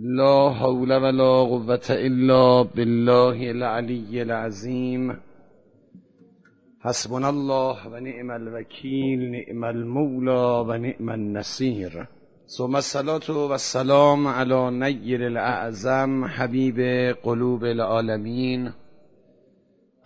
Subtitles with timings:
[0.00, 5.20] لا حول ولا قوة إلا بالله العلي العظيم.
[6.80, 12.06] حسبنا الله ونعم الوكيل نعم المولى ونعم النصير.
[12.46, 16.78] ثم الصلاة والسلام على نير الأعظم حبيب
[17.22, 18.72] قلوب العالمين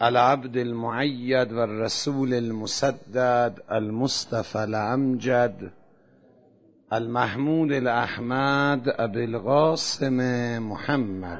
[0.03, 5.82] العبد المعيد والرسول المسدد المصطفى الأمجد.
[6.93, 10.19] المحمود الأحمد أبي القاسم
[10.71, 11.39] محمد.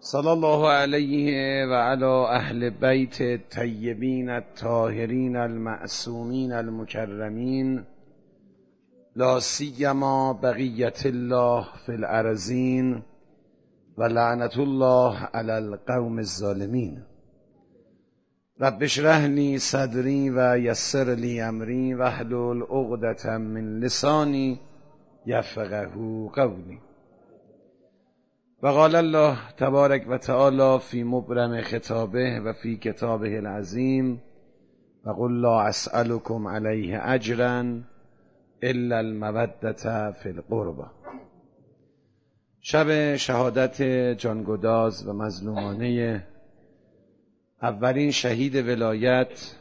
[0.00, 7.84] صلى الله عليه وعلى أهل بيت الطيبين الطاهرين المعصومين المكرمين.
[9.16, 13.02] لا سيما بقية الله في الأرزين.
[13.98, 17.02] و لعنت الله علی القوم الظالمین.
[18.60, 22.62] رب اشرح لی صدری و یسر لی امری و احلل
[23.38, 24.60] من لسانی
[25.26, 25.86] یفقه
[26.34, 26.80] قولی.
[28.62, 34.22] و قال الله تبارک و تعالی فی مبرم خطابه و فی کتابه العظیم
[35.04, 37.80] و قل لا اسألكم علیه اجرا
[38.62, 40.86] الا المودة فی القربه
[42.70, 43.82] شب شهادت
[44.18, 46.22] جانگداز و مظلومانه
[47.62, 49.54] اولین شهید ولایت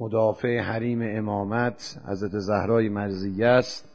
[0.00, 3.88] مدافع حریم امامت حضرت زهرای مرزیه است.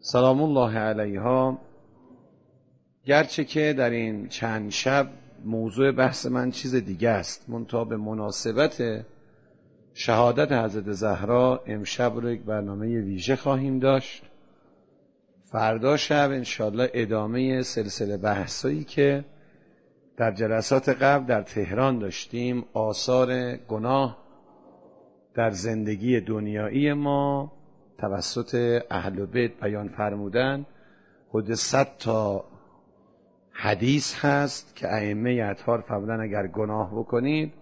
[0.00, 1.58] سلام الله علیها.
[3.04, 5.08] گرچه که در این چند شب
[5.44, 9.04] موضوع بحث من چیز دیگه است منتها به مناسبت
[9.94, 14.22] شهادت حضرت زهرا امشب رو یک برنامه ویژه خواهیم داشت.
[15.54, 19.24] فردا شب انشالله ادامه سلسله بحثایی که
[20.16, 24.18] در جلسات قبل در تهران داشتیم آثار گناه
[25.34, 27.52] در زندگی دنیایی ما
[27.98, 30.66] توسط اهل بیت بیان فرمودن.
[31.28, 32.44] خود صد تا
[33.52, 37.52] حدیث هست که ائمه اطهار فرمودن اگر گناه بکنید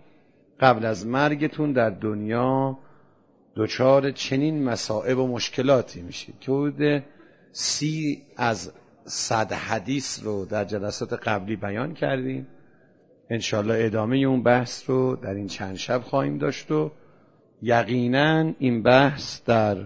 [0.60, 2.78] قبل از مرگتون در دنیا
[3.56, 7.02] دچار چنین مصائب و مشکلاتی میشید که حدود
[7.52, 8.72] سی از
[9.04, 12.46] صد حدیث رو در جلسات قبلی بیان کردیم.
[13.30, 16.90] انشالله ادامه اون بحث رو در این چند شب خواهیم داشت و
[17.62, 19.76] یقینا این بحث در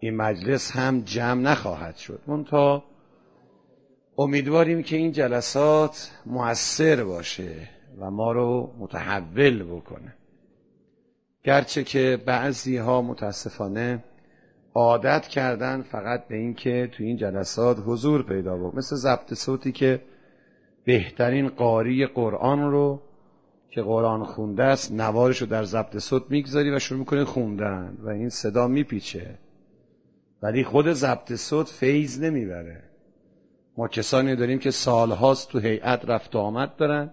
[0.00, 2.20] این مجلس هم جمع نخواهد شد.
[2.26, 2.84] منتها
[4.18, 10.14] امیدواریم که این جلسات موثر باشه و ما رو متحول بکنه.
[11.44, 14.04] گرچه که بعضی ها متاسفانه
[14.74, 19.72] عادت کردن فقط به این که تو این جلسات حضور پیدا بود مثل ضبط صوتی
[19.72, 20.00] که
[20.84, 23.02] بهترین قاری قرآن رو
[23.70, 28.08] که قرآن خونده است نوارش رو در ضبط صوت می‌گذاری و شروع می‌کنه خوندن و
[28.08, 29.38] این صدا میپیچه.
[30.42, 32.82] ولی خود ضبط صوت فیض نمی‌بره.
[33.76, 37.10] ما کسانی داریم که سالهاست تو هیئت رفت و آمد دارن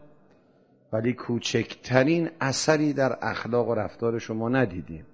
[0.93, 5.05] ولی کوچکترین اثری در اخلاق و رفتار شما ندیدیم.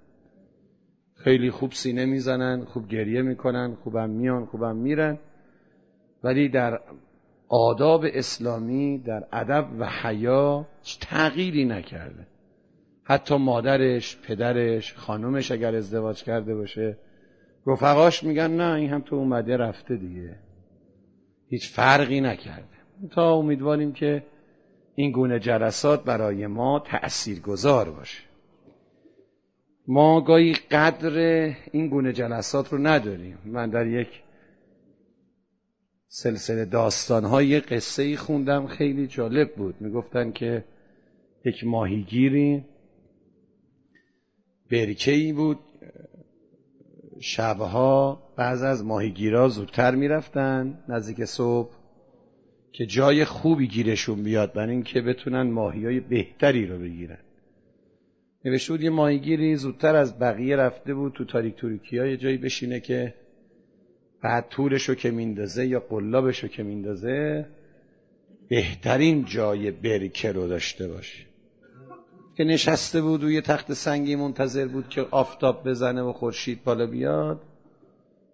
[1.18, 5.18] خیلی خوب سینه می‌زنن خوب گریه می‌کنن خوبم میان خوبم میرن.
[6.24, 6.80] ولی در
[7.48, 10.66] آداب اسلامی در ادب و حیا
[11.00, 12.26] تغییری نکرده.
[13.04, 16.96] حتی مادرش پدرش خانومش اگر ازدواج کرده باشه
[17.66, 20.36] رفقاش میگن نه این هم تو اومده رفته دیگه.
[21.48, 22.78] هیچ فرقی نکرده.
[23.10, 24.24] تا امیدواریم که
[24.94, 28.27] این گونه جلسات برای ما تأثیر گذار باشه.
[29.90, 31.16] ما گاهی قدر
[31.72, 33.38] این گونه جلسات رو نداریم.
[33.44, 34.08] من در یک
[36.08, 39.74] سلسله داستانهای قصه ای خوندم خیلی جالب بود.
[39.80, 40.64] می‌گفتن که
[41.44, 42.64] یک ماهیگیری
[44.70, 45.58] برکه ای بود.
[47.20, 51.70] شبها بعض از ماهیگیرا زودتر می‌رفتن نزدیک صبح
[52.72, 57.18] که جای خوبی گیرشون بیاد برای اینکه بتونن ماهی های بهتری رو بگیرن.
[58.44, 62.80] نوشته بود یه ماهیگیری زودتر از بقیه رفته بود تو تاریک توریکی های جایی بشینه
[62.80, 63.14] که
[64.22, 67.46] بعد تورشو که میندازه یا قلابشو که میندازه
[68.48, 71.24] بهترین جای برکه رو داشته باشه.
[72.36, 76.86] که نشسته بود و یه تخت سنگی منتظر بود که آفتاب بزنه و خورشید بالا
[76.86, 77.40] بیاد.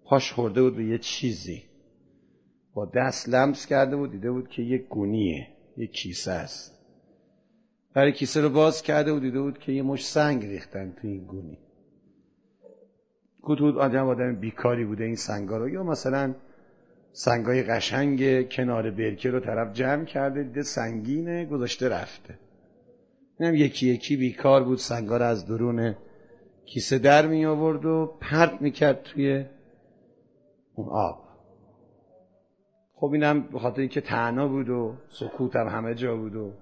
[0.05, 1.63] پاش خورده بود به یه چیزی.
[2.75, 6.74] با دست لمس کرده بود دیده بود که یه گونیه یه کیسه است.
[7.95, 11.25] برای کیسه رو باز کرده و دیده بود که یه مش سنگ ریختن تو این
[11.25, 11.59] گونی.
[13.41, 15.69] بود آدم آدم بیکاری بوده این سنگا رو.
[15.69, 16.35] یا مثلا
[17.13, 22.39] سنگای قشنگ کنار برکه رو طرف جمع کرده دیده سنگینه گذاشته رفته.
[23.41, 25.95] اینم یکی یکی بیکار بود سنگار از درون
[26.67, 29.45] کیسه در می آورد و پرت می‌کرد توی
[30.75, 31.25] اون آب.
[32.95, 36.53] خب اینم به خاطر اینکه تنها بود و سکوت هم همه جا بود و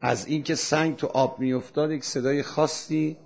[0.00, 3.16] از اینکه سنگ تو آب میافتاد یک صدای خاصی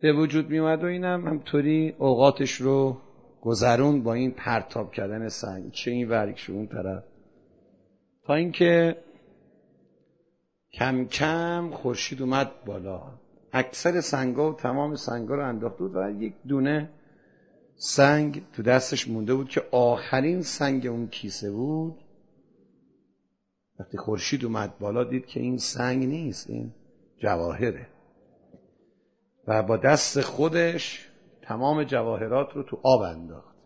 [0.00, 2.96] به وجود میومد و اینم همطوری اوقاتش رو
[3.40, 5.72] گذرون با این پرتاب کردن سنگ.
[5.72, 7.04] چه این ورک اون طرف.
[8.26, 8.96] تا اینکه
[10.72, 13.02] کم کم خورشید اومد بالا.
[13.52, 16.90] اکثر سنگا و تمام سنگا رو انداخته بود و یک دونه
[17.74, 21.96] سنگ تو دستش مونده بود که آخرین سنگ اون کیسه بود.
[23.80, 26.72] وقتی خورشید اومد بالا دید که این سنگ نیست این
[27.18, 27.88] جواهره.
[29.46, 31.08] و با دست خودش
[31.42, 33.56] تمام جواهرات رو تو آب انداخت.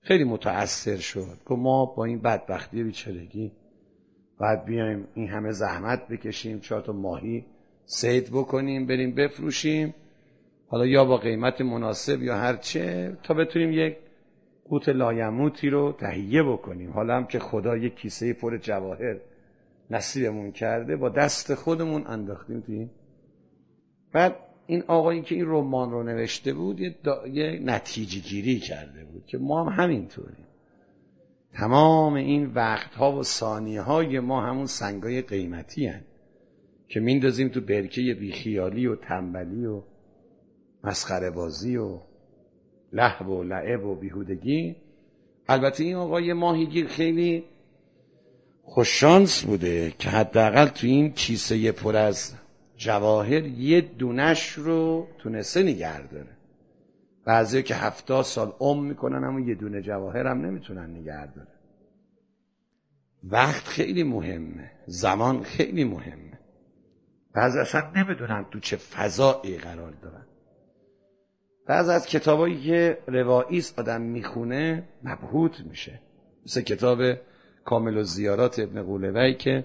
[0.00, 1.38] خیلی متأثر شد.
[1.48, 3.52] که ما با این بدبختی بیچارگی
[4.40, 7.46] باید بیایم این همه زحمت بکشیم چهار تا ماهی
[7.84, 9.94] سید بکنیم بریم بفروشیم.
[10.68, 13.96] حالا یا با قیمت مناسب یا هر چه تا بتونیم یک
[14.68, 19.16] قوت لایموتی رو تهیه بکنیم حالا هم که خدا یک کیسه پر جواهر
[19.90, 22.88] نصیبمون کرده با دست خودمون انداختیم توی
[24.12, 24.36] بعد
[24.66, 26.94] این آقایی که این رمان رو نوشته بود یه,
[27.32, 30.46] یه نتیجه گیری کرده بود که ما هم همینطوریم
[31.52, 36.00] تمام این وقتها و ثانیه های ما همون سنگای قیمتی هن.
[36.88, 39.82] که میندازیم تو برکه بیخیالی و تنبلی و
[40.84, 41.98] مسخره بازی و
[42.92, 44.76] لحب و لعب و بیهودگی.
[45.48, 47.44] البته این آقای ماهیگیر خیلی
[48.62, 52.34] خوششانس بوده که حداقل تو این کیسه پر از
[52.76, 56.36] جواهر یه دونش رو تونسته نگه داره.
[57.24, 61.28] بعضی که هفتاد سال عمر می‌کنن اما یه دونه جواهر هم نمی‌تونن نگه
[63.24, 64.70] وقت خیلی مهمه.
[64.86, 66.38] زمان خیلی مهمه.
[67.34, 70.26] بعضی اصلا نمی‌دونن تو چه فضایی قرار دارن.
[71.66, 76.00] بعض از کتابایی که روایی است آدم می‌خونه مبهوت میشه.
[76.46, 76.98] مثل کتاب
[77.64, 79.64] کامل و زیارات ابن قولوی که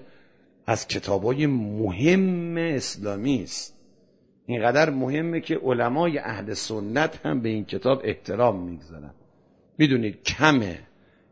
[0.66, 3.78] از کتابای مهم اسلامی است.
[4.46, 9.14] اینقدر مهمه که علمای اهل سنت هم به این کتاب احترام می‌گذارن.
[9.78, 10.78] می‌دونید کمه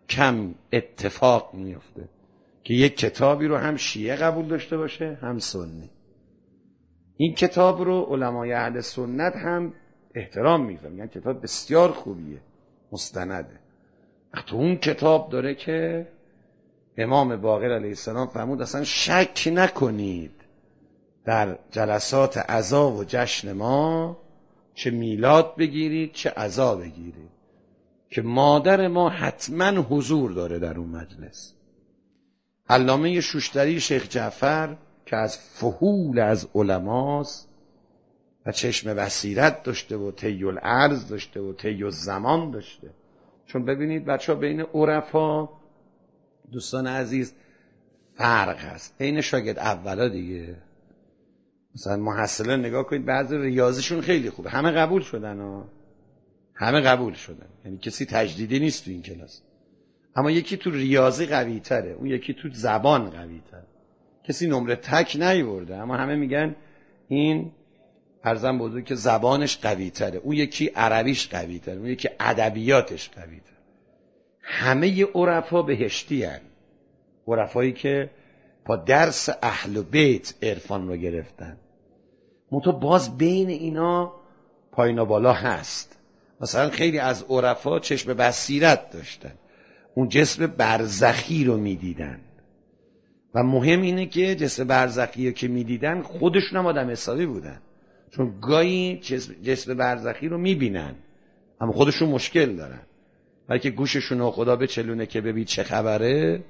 [0.08, 2.08] کم اتفاق میفته
[2.64, 5.90] که یک کتابی رو هم شیعه قبول داشته باشه هم سنی.
[7.16, 9.73] این کتاب رو علمای اهل سنت هم
[10.14, 12.40] احترام می‌ذارن میگن کتاب بسیار خوبیه.
[12.92, 13.60] مستنده.
[14.46, 16.06] تو اون کتاب داره که
[16.96, 20.32] امام باقر علیه السلام فرمود اصلا شک نکنید
[21.24, 24.16] در جلسات عزا و جشن ما
[24.74, 27.30] چه میلاد بگیرید چه عزا بگیرید.
[28.10, 31.54] که مادر ما حتما حضور داره در اون مجلس.
[32.68, 37.50] علامه شوشتری شیخ جعفر که از فهول از علماست
[38.46, 42.90] و چشم بصیرت داشته و طی الارض داشته و طی زمان داشته.
[43.46, 45.48] چون ببینید بچه ها بین عرفا
[46.52, 47.34] دوستان عزیز
[48.14, 48.94] فرق هست.
[49.00, 50.56] عین شاگرد اولا دیگه.
[51.75, 54.50] مثلا محصله نگاه کنید بعضی ریاضیشون خیلی خوبه.
[54.50, 55.69] همه قبول شدن ها.
[56.54, 57.48] همه قبول شدن.
[57.64, 59.42] یعنی کسی تجدیدی نیست تو این کلاس.
[60.16, 63.66] اما یکی تو ریاضی قوی تره اون یکی تو زبان قوی تره
[64.25, 66.56] کسی نمره تک نیورده اما همه میگن
[67.08, 67.52] این
[68.25, 73.40] ارزم بزرگ که زبانش قوی تره اون یکی عربیش قوی تره اون یکی ادبیاتش قوی
[73.40, 73.56] تره
[74.42, 76.40] همه عرفا بهشتی هن.
[77.28, 78.11] عرفایی که
[78.66, 81.56] با درس اهل و بیت عرفان رو گرفتن.
[82.52, 84.12] منتها باز بین اینا
[84.73, 85.99] پایین بالا هست.
[86.40, 89.33] مثلا خیلی از عرفا چشم بصیرت داشتن.
[89.94, 92.21] اون جسم برزخی رو می‌دیدن.
[93.35, 97.61] و مهم اینه که جسم برزخی رو که می‌دیدن خودشون هم آدم حسابی بودن.
[98.11, 99.00] چون گاهی
[99.43, 100.95] جسم برزخی رو می‌بینن.
[101.61, 102.81] اما خودشون مشکل دارن.
[103.49, 106.45] بلکه گوششون رو خدا به چلونه که ببین چه خبره.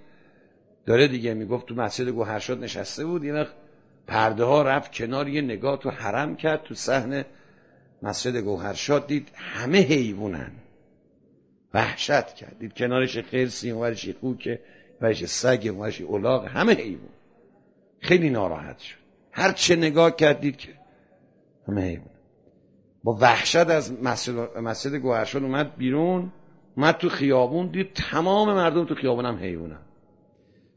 [0.86, 3.24] داره دیگه می‌گفت تو مسجد گوهرشاد نشسته بود.
[3.24, 3.46] یه
[4.06, 7.26] پرده ها رفت کنار یه نگاه تو حرم کرد تو صحنه
[8.02, 10.50] مسجد گوهرشاد دید همه حیوانن.
[11.74, 12.58] وحشت کرد.
[12.58, 14.60] دید کنارش خرسی اونورش خوکه
[15.00, 17.08] ورش سگ اونورش اولاغ همه حیوان.
[18.00, 18.96] خیلی ناراحت شد.
[19.32, 20.68] هر چه نگاه کرد دید که
[21.70, 22.10] همه حیوان.
[23.04, 26.32] با وحشت از مسجد, مسجد گوهرشاد اومد بیرون
[26.76, 29.80] اومد تو خیابون دید تمام مردم تو خیابون هم حیوانن.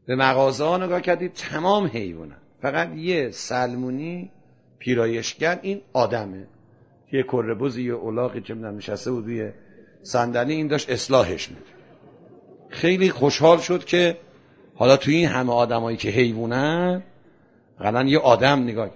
[0.06, 2.36] به مغازه ها نگاه کردید تمام حیوانن.
[2.62, 4.30] فقط یه سلمونی
[4.78, 6.46] پیرایشگر این آدمه.
[7.12, 9.50] یه کربوزی یه اولاقی چه می‌دونم نشسته بود روی
[10.02, 11.62] صندلی این داشت اصلاحش میده
[12.68, 14.18] خیلی خوشحال شد که
[14.74, 17.02] حالا توی این همه آدمایی که حیوانن
[17.78, 18.90] قلن یه آدم نگاه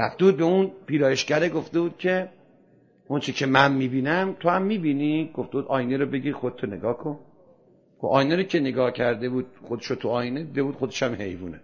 [0.00, 2.28] رفته بود به اون پیرایشگره گفته بود که
[3.08, 5.30] اون چی که من می‌بینم تو هم می‌بینی.
[5.34, 7.18] گفته بود آینه رو بگیر خودتو نگاه کن.
[8.02, 11.60] و آینه رو که نگاه کرده بود خودشو تو آینه دیده بود خودش هم حیوانه.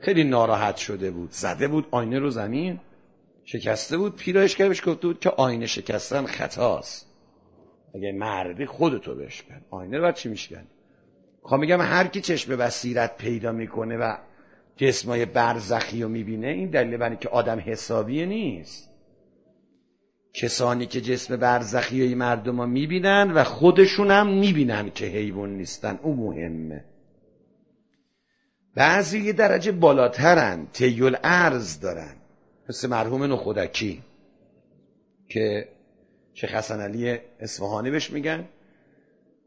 [0.00, 1.30] خیلی ناراحت شده بود.
[1.30, 2.80] زده بود آینه رو زمین.
[3.44, 4.16] شکسته بود.
[4.16, 7.06] پیرایشگر بهش گفته بود که آینه شکستن خطاست.
[7.94, 9.60] اگه مردی خودتو بشکن.
[9.70, 10.64] آینه رو باید چی میشکن؟
[11.42, 14.16] خواهم میگم هر کی چشم بصیرت پیدا می‌کنه و
[14.76, 18.90] جسمای برزخی رو می‌بینه این دلیل برای که آدم حسابیه نیست.
[20.34, 25.98] کسانی که جسم برزخی های مردم ها می‌بینن و خودشون هم می‌بینن که حیوان نیستن.
[26.02, 26.84] او مهمه.
[28.74, 32.16] بعضی یه درجه بالاترن تیل ارز دارن.
[32.68, 34.02] مثل مرحوم نخودکی
[35.28, 35.68] که
[36.34, 38.48] شیخ حسن علی اصفهانی بهش میگن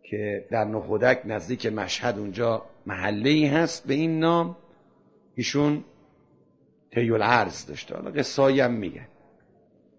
[0.03, 4.57] که در نخودک نزدیک مشهد اونجا محله ای هست به این نام.
[5.35, 5.83] ایشون
[6.91, 7.95] تیل عرض داشته.
[7.95, 9.07] حالا قصایی هم میگن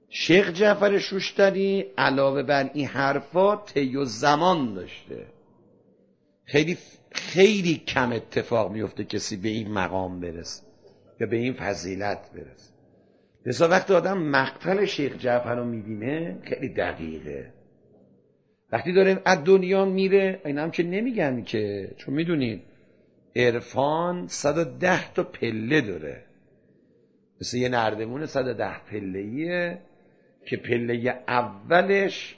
[0.09, 5.27] شیخ جعفر شوشتری علاوه بر این حرفا طی زمان داشته.
[6.45, 6.79] خیلی
[7.11, 10.63] خیلی کم اتفاق میفته کسی به این مقام برسه
[11.21, 12.75] یا به این فضیلت برسه.
[13.47, 17.53] لذا وقتی آدم مقتل شیخ جعفر رو می‌بینه خیلی دقیقه.
[18.73, 22.63] وقتی داره از دنیا میره این هم که نمیگن که چون می‌دونید
[23.37, 26.25] عرفان 110 تا پله داره.
[27.41, 29.79] مثل یه نردمون 110 پله
[30.47, 32.37] که پله اولش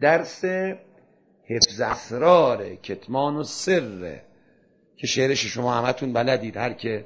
[0.00, 0.44] درس
[1.44, 4.22] حفظ اسراره کتمان و سره
[4.96, 6.56] که شعرش شما همتون بلدید.
[6.56, 7.04] هر که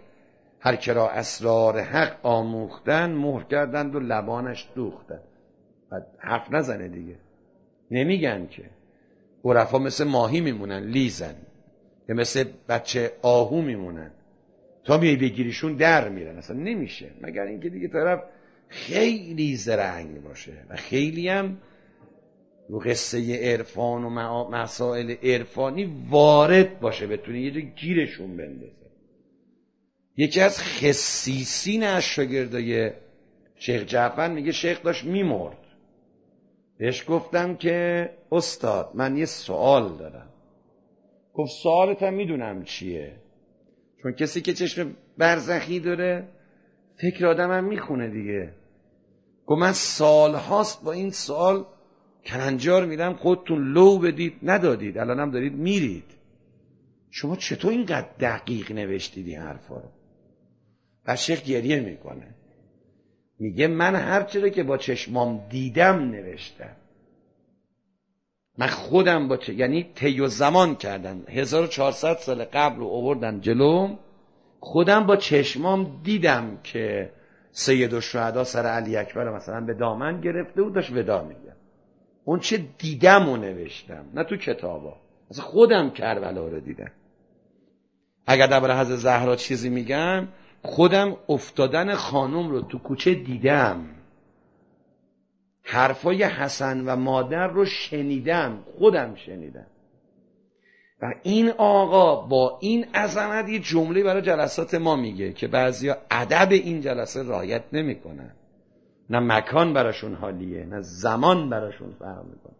[0.60, 5.20] هر که را اسرار حق آموختن مهر کردند و لبانش دوختن.
[5.90, 7.16] بعد حرف نزنه دیگه.
[7.90, 8.70] نمیگن که.
[9.44, 11.34] عرفا مثل ماهی میمونن لیزن.
[12.10, 14.10] یا مثل بچه آهو میمونن.
[14.84, 16.36] تا میای بگیریشون در میرن.
[16.36, 17.10] اصلا نمیشه.
[17.20, 18.22] مگر اینکه دیگه طرف
[18.68, 21.58] خیلی زرنگ باشه و خیلی هم
[22.68, 24.10] رو قصه عرفان و
[24.50, 27.06] مسائل عرفانی وارد باشه.
[27.06, 28.72] بتونه یه جا گیرشون بندازه.
[30.16, 32.90] یکی از خصیصین از شاگردای
[33.56, 35.58] شیخ جعفر میگه شیخ داشت میمرد.
[36.78, 40.28] بهش گفتم که استاد من یه سوال دارم.
[41.40, 43.12] گفت سوالت هم می‌دونم چیه.
[44.02, 46.28] چون کسی که چشم برزخی داره
[46.96, 48.52] فکر آدم هم می‌خونه دیگه.
[49.46, 51.64] گفت من سال هاست با این سوال
[52.26, 54.32] کننجار میرم خودتون لو بدید.
[54.42, 56.04] ندادید الان هم دارید میرید.
[57.10, 59.88] شما چطور اینقدر دقیق نوشتید این حرفا رو؟
[61.06, 62.34] و شیخ گریه می‌کنه.
[63.38, 66.76] میگه من هرچی رو که با چشمام دیدم نوشتم.
[68.60, 69.54] من خودم با چه...
[69.54, 71.22] یعنی طی زمان کردن.
[71.28, 73.96] 1400 سال قبل رو آوردن جلو.
[74.60, 77.12] خودم با چشمام دیدم که
[77.50, 81.56] سید الشهدا سر علی اکبر مثلا به دامن گرفته و داشت ودا میگه.
[82.24, 84.96] اون چه دیدم و نوشتم نه تو کتابا.
[85.30, 86.90] مثلا خودم کربلا رو دیدم.
[88.26, 90.28] اگر در حضرت زهرا چیزی میگم
[90.62, 93.84] خودم افتادن خانم رو تو کوچه دیدم.
[95.70, 99.66] حرفای حسن و مادر رو شنیدم خودم شنیدم.
[101.02, 106.52] و این آقا با این عظمت یه جمله برای جلسات ما میگه که بعضیا ادب
[106.52, 108.30] این جلسه رعایت نمی‌کنن.
[109.10, 112.56] نه مکان براشون حالیه نه زمان براشون فهم می‌کنه.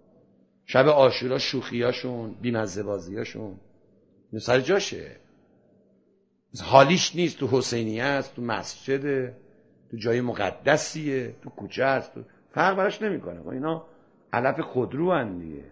[0.67, 3.55] شب آشورا شوخیاشون بیمزه بازیاشون
[4.39, 5.17] سر جاشه.
[6.63, 9.29] حالیش نیست تو حسینیه است تو مسجد
[9.91, 12.21] تو جای مقدسیه تو کوچه است تو
[12.55, 13.49] فرق براش نمی‌کنه.
[13.49, 13.87] اینا
[14.33, 15.65] علف خودرو دیگه.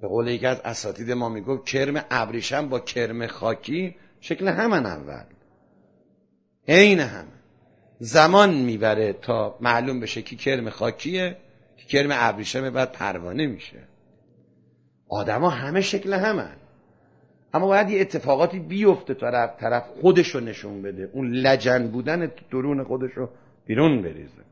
[0.00, 5.24] به قول یکی از اساتید ما می‌گفت کرم ابریشم با کرم خاکی شکل همن اول.
[6.68, 7.26] عین هم.
[7.98, 11.36] زمان می‌بره تا معلوم بشه که کرم خاکیه
[11.76, 13.88] که کرم ابریشم بعد پروانه میشه.
[15.08, 16.56] آدما همه شکل همن
[17.56, 21.10] اما باید یه اتفاقاتی بیفته طرف طرف خودش رو نشون بده.
[21.12, 23.28] اون لجن بودن درون خودش رو
[23.66, 24.42] بیرون بریزه.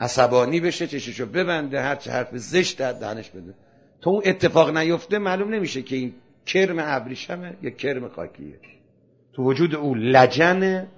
[0.00, 3.54] عصبانی بشه چششو ببنده هر چه حرف زشت در دهنش بده.
[4.00, 6.14] تا اون اتفاق نیفته معلوم نمیشه که این
[6.46, 8.60] کرم ابریشمه یا کرم خاکیه.
[9.32, 10.88] تو وجود او لجنه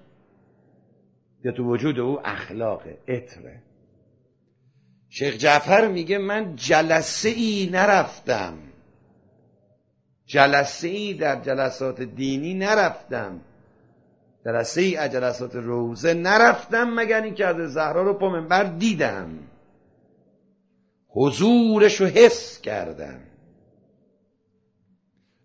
[1.45, 3.63] یا تو وجود او اخلاق اطره
[5.09, 8.70] شیخ جعفر میگه من جلسه ای نرفتم.
[10.31, 13.41] جلسه ای در جلسات دینی نرفتم.
[14.45, 19.39] جلسه ای از جلسات روزه نرفتم مگر اینکه از زهرا رو پا منبر دیدم.
[21.09, 23.21] حضورش رو حس کردم.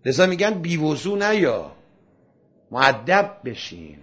[0.06, 1.72] لذا میگن بیوزو نیا.
[2.72, 4.00] معدب بشین.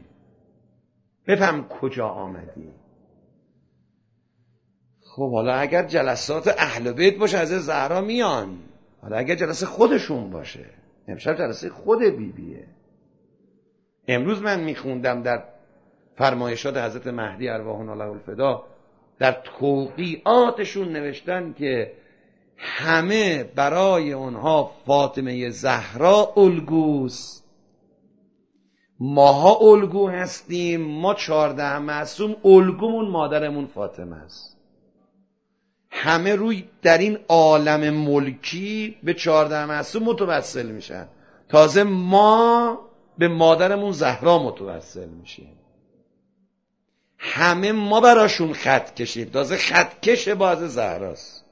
[1.26, 2.72] بفهم کجا آمدی.
[5.00, 8.71] خب حالا اگر جلسات اهل بیت باشه از زهرا میان.
[9.02, 10.64] حالا اگر جلسه خودشون باشه
[11.08, 12.66] امشب جلسه خود بیبیه.
[14.08, 15.44] امروز من میخوندم در
[16.16, 18.64] فرمایشات حضرت مهدی ارواحون الله الفدا
[19.18, 21.92] در توقیعاتشون نوشتن که
[22.56, 27.42] همه برای اونها فاطمه زهرا الگوست.
[29.00, 34.51] ماها الگو هستیم ما چهارده معصوم الگومون مادرمون فاطمه است.
[35.94, 41.08] همه روی در این عالم ملکی به چهارده معصوم متوسل میشن.
[41.48, 42.78] تازه ما
[43.18, 45.58] به مادرمون زهرا متوسل میشیم.
[47.18, 49.28] همه ما براشون خط کشیم.
[49.28, 51.44] تازه خطکش باز زهراست.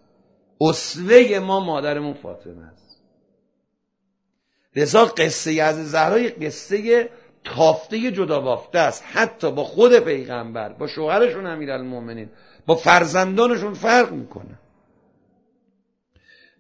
[0.61, 3.03] اصوه ما مادرمون فاطمه است.
[4.77, 7.11] لذا قصه از زهرا قصه
[7.45, 9.05] تافته جدا بافته است.
[9.13, 12.29] حتی با خود پیغمبر با شوهرشون امیرالمومنین
[12.67, 14.59] با فرزندانشون فرق می‌کنه.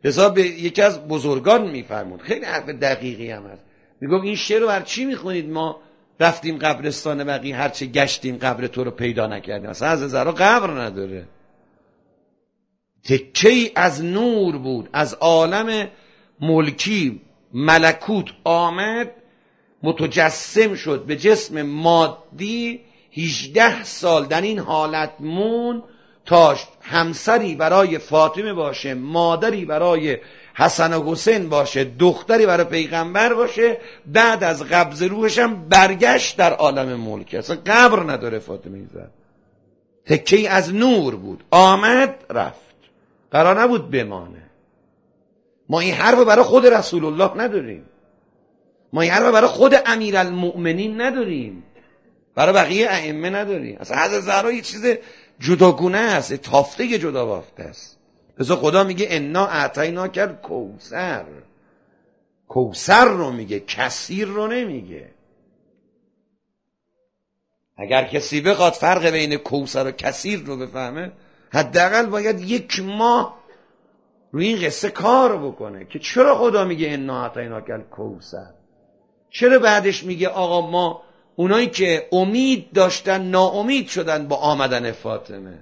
[0.04, 2.22] لذا به یکی از بزرگان میفرمود.
[2.22, 3.62] خیلی حرف دقیقی هم هست.
[4.00, 5.80] میگم این شعر رو بر چی می‌خونید؟ ما
[6.20, 9.70] رفتیم قبرستان بقی هرچه گشتیم قبر تو رو پیدا نکردیم.
[9.70, 11.28] اصلا از زرا قبر نداره.
[13.04, 14.88] تکه از نور بود.
[14.92, 15.88] از عالم
[16.40, 17.20] ملکی
[17.54, 19.10] ملکوت آمد
[19.82, 21.04] متجسم شد.
[21.04, 22.80] به جسم مادی
[23.12, 25.82] 18 سال در این حالت مون
[26.24, 30.18] تا همسری برای فاطمه باشه مادری برای
[30.54, 36.52] حسن و حسین باشه دختری برای پیغمبر باشه بعد از قبض روحش هم برگشت در
[36.52, 37.34] عالم ملک.
[37.34, 39.10] اصلا قبر نداره فاطمه زد
[40.06, 41.44] تکه از نور بود.
[41.50, 42.60] آمد رفت.
[43.30, 44.42] قرار نبود بمانه.
[45.68, 47.84] ما این حرف برای خود رسول الله نداریم.
[48.92, 51.62] ما این حرف برای خود امیر المؤمنین نداریم.
[52.40, 54.86] برای بقیه ائمه نداریم اصلا حضرت زهرا یه چیز
[55.40, 57.98] جداگونه است تافته جدا بافته است.
[58.38, 61.24] لذا خدا میگه انا اعطینا کرد کوسر
[62.48, 65.10] کوسر رو میگه کثیر رو نمیگه.
[67.76, 71.12] اگر کسی بخواد فرق بین کوسر و کثیر رو بفهمه
[71.52, 73.40] حداقل باید یک ماه
[74.32, 78.54] روی این قصه کار بکنه که چرا خدا میگه انا اعطینا کرد کوسر
[79.30, 81.02] چرا بعدش میگه آقا ما
[81.36, 85.58] اونایی که امید داشتن ناامید شدن با آمدن فاطمه.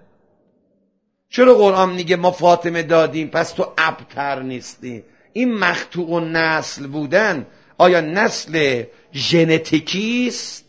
[1.31, 5.05] چرا قرآن میگه ما فاطمه دادیم؟ پس تو ابتر نیستی.
[5.33, 7.47] این مختوع نسل بودن
[7.79, 10.65] آیا نسل ژنتیکی است؟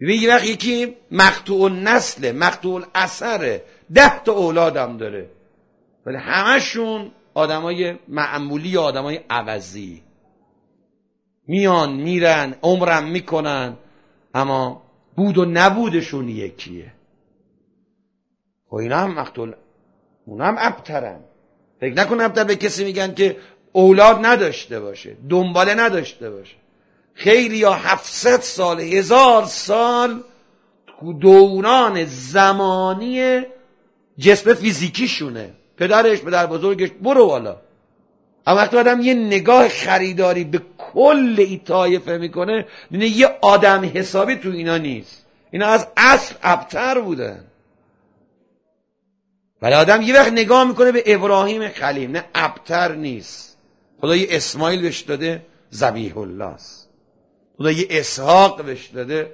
[0.00, 3.64] یه وقت یکی مقطوع نسل مقطوع اثره
[3.94, 5.30] ده تا اولادم داره.
[6.06, 10.02] ولی همشون آدمای معمولی آدمای عوضی.
[11.46, 13.76] میان میرن عمرم می‌کنن.
[14.34, 14.82] اما
[15.16, 16.84] بود و نبودشون یکیه.
[16.86, 19.54] و خب اینا هم مقتول
[20.26, 21.20] اونا هم ابترن.
[21.80, 23.36] فکر نکن ابتر به کسی میگن که
[23.72, 26.56] اولاد نداشته باشه دنباله نداشته باشه.
[27.14, 30.22] خیلی یا هفتصد سال هزار سال
[31.20, 33.42] دوران زمانی
[34.18, 35.54] جسم فیزیکیشونه.
[35.76, 37.56] پدرش پدر بزرگش برو والا.
[38.46, 44.36] اما وقتی آدم یه نگاه خریداری به کل ای طایفه می‌کنه دینه یه آدم حسابی
[44.36, 45.26] تو اینا نیست.
[45.50, 47.44] اینا از اصل ابتر بودن.
[49.62, 53.58] ولی آدم یه وقت نگاه می‌کنه به ابراهیم خلیم نه ابتر نیست.
[54.00, 56.90] خدا یه اسماعیل بهش داده زبیح الله است
[57.58, 59.32] خدا یه اسحاق بهش داده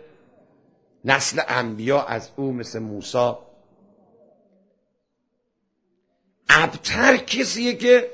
[1.05, 3.33] نسل انبیا از او مثل موسی.
[6.49, 8.11] ابتر کسیه که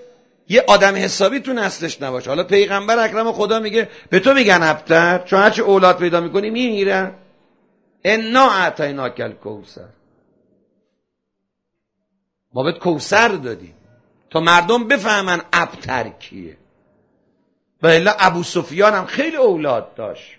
[0.49, 2.31] یه آدم حسابی تو نسلش نباشه.
[2.31, 7.15] حالا پیغمبر اکرم خدا میگه به تو میگن ابتر چون هرچی اولاد پیدا می‌کنی میمیرن.
[8.05, 9.89] انا اعطینا کل کوسر
[12.53, 13.75] ما بهت کوسر دادیم.
[14.31, 16.57] تا مردم بفهمن ابتر کیه.
[17.83, 20.39] و الا ابو سفیان هم خیلی اولاد داشت.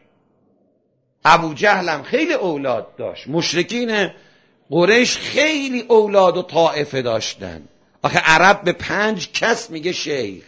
[1.25, 3.27] ابو جهل هم خیلی اولاد داشت.
[3.27, 4.09] مشرکین
[4.69, 7.61] قریش خیلی اولاد و طائفه داشتن.
[8.01, 10.43] آخه عرب به پنج کس میگه شیخ.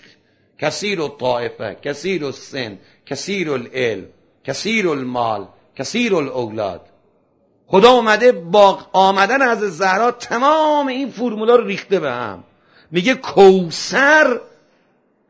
[0.60, 4.06] کثیر الطائفه کثیر السن کثیر العلم
[4.44, 6.82] کثیر المال کثیر الاولاد.
[7.68, 12.44] خدا اومده با آمدن از زهرا تمام این فرمولا رو ریخته به هم.
[12.92, 14.40] میگه کوسر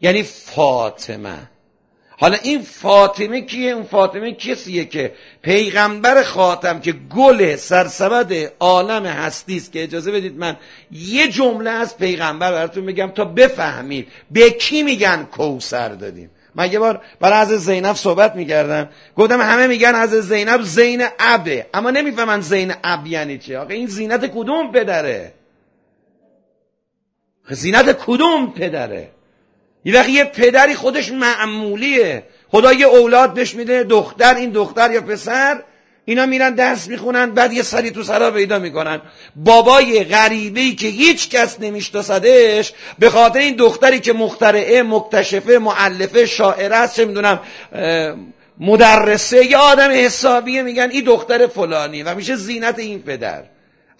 [0.02, 1.50] یعنی فاطمه.
[2.22, 9.58] حالا این فاطمه کیه؟ اون فاطمه کسیه که پیغمبر خاتم که گل سرسبد عالم هستی
[9.58, 10.58] است که اجازه بدید من
[10.92, 14.08] یه جمله از پیغمبر براتون میگم تا بفهمید.
[14.32, 18.90] به کی میگن کوسر دادیم؟ من یه بار برای از زینب صحبت می‌کردم.
[19.16, 21.66] گفتم همه میگن از زینب زین ابه.
[21.74, 25.34] اما نمی‌فهمن زین اب یعنی چه آقا این زینت کدوم پدره؟
[27.50, 29.12] زینت کدوم پدره؟
[29.90, 32.24] یه وقتی یه پدری خودش معمولیه.
[32.52, 35.64] خدا یه اولاد بهش میده دختر این دختر یا پسر
[36.06, 39.02] اینا میرن درس می‌خونن بعد یه سری تو سرا پیدا می‌کنن.
[39.36, 46.76] بابای غریبه که هیچ کس نمیشناسدش به خاطر این دختری که مخترعه مکتشفه معلفه شاعره
[46.76, 47.40] است چه می‌دونم
[48.60, 53.44] مدرسه یا آدم حسابیه میگن این دختر فلانی و میشه زینت این پدر.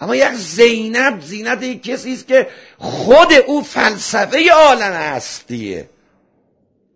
[0.00, 2.46] اما یک زینب زینت یک کسی است که
[2.78, 5.88] خود او فلسفه عالم هستیه.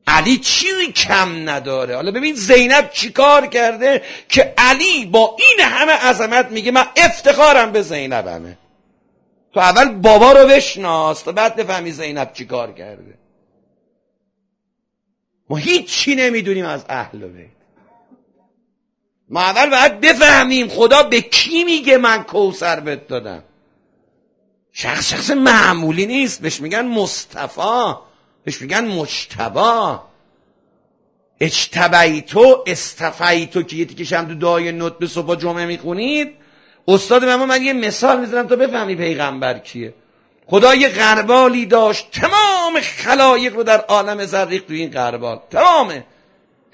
[0.06, 1.94] علی چی کم نداره.
[1.94, 7.82] حالا ببین زینب چیکار کرده که علی با این همه عظمت میگه من افتخارم به
[7.82, 8.58] زینبمه.
[9.54, 13.18] تو اول بابا رو بشناس تا بعد بفهمی زینب چیکار کرده.
[15.50, 17.63] ما هیچی نمی‌دونیم از اهل بیت.
[19.34, 23.42] ما اول باید بفهمیم خدا به کی میگه من کوسر بهت دادم.
[24.72, 26.42] شخص شخص معمولی نیست.
[26.42, 27.94] بهش میگن مصطفی.
[28.44, 30.02] بهش میگن مجتبا
[31.40, 36.34] اجتبیتو استفیتو که یه تیکش هم تو دعای نوت به صبح جمعه می‌خونید.
[36.88, 39.94] استاد من من یه مثال می‌زنم تا بفهمی پیغمبر کیه.
[40.46, 45.40] خدا یه غربالی داشت تمام خلایق رو در عالم زریق تو این غربال.
[45.50, 46.04] تمام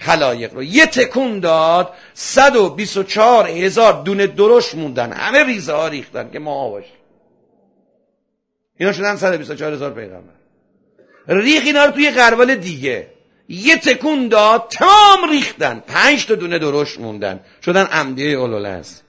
[0.00, 0.62] خلایق رو.
[0.62, 5.12] یه تکون داد 124 هزار دونه درش موندن.
[5.12, 6.84] همه ریزه ها ریختن که ما باش
[8.78, 10.32] اینا شدن 124 هزار پیغمبر.
[11.28, 13.06] ریخ اینا رو توی قربال دیگه.
[13.48, 15.82] یه تکون داد تمام ریختن.
[15.86, 17.40] پنج تا دونه درشت موندن.
[17.64, 19.00] شدن عمدیه اولولز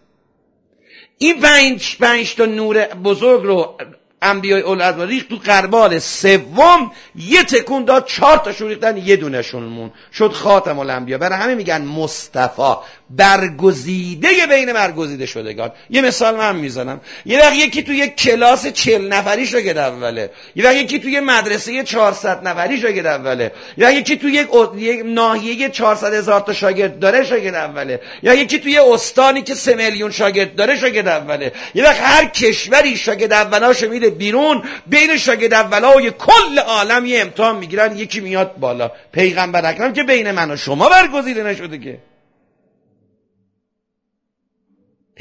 [1.17, 3.77] این پنج پنج تا نور بزرگ رو
[4.21, 4.63] انبیای
[5.07, 9.91] ریخت تو قربال سوم یه تکون داد چهار تا ریختن یه دونشون مون.
[10.13, 11.17] شد خاتم الانبیا.
[11.17, 12.75] برای همه میگن مصطفی.
[13.10, 15.71] برگزیده بین برگزیده شدگان.
[15.89, 17.01] یه مثال من می‌زنم.
[17.25, 20.29] یه وقت یکی توی کلاس چل نفری شاگرد اوله.
[20.55, 23.51] یه وقت یکی توی مدرسه 400 نفری شاگرد اوله.
[23.77, 28.01] یا یکی توی یک, ناحیه 400 هزار تا شاگرد داره شاگرد اوله.
[28.23, 31.51] یا یکی توی استانی که 3 میلیون شاگرد داره شاگرد اوله.
[31.73, 37.56] یه وقت هر کشوری شاگرد اولاشو میده بیرون بین شاگرد اولای کل عالم یه امتحان
[37.56, 38.91] می‌گیرن یکی میاد بالا.
[39.12, 42.00] پیغمبر اکرم که بین من و شما برگزیده نشده که.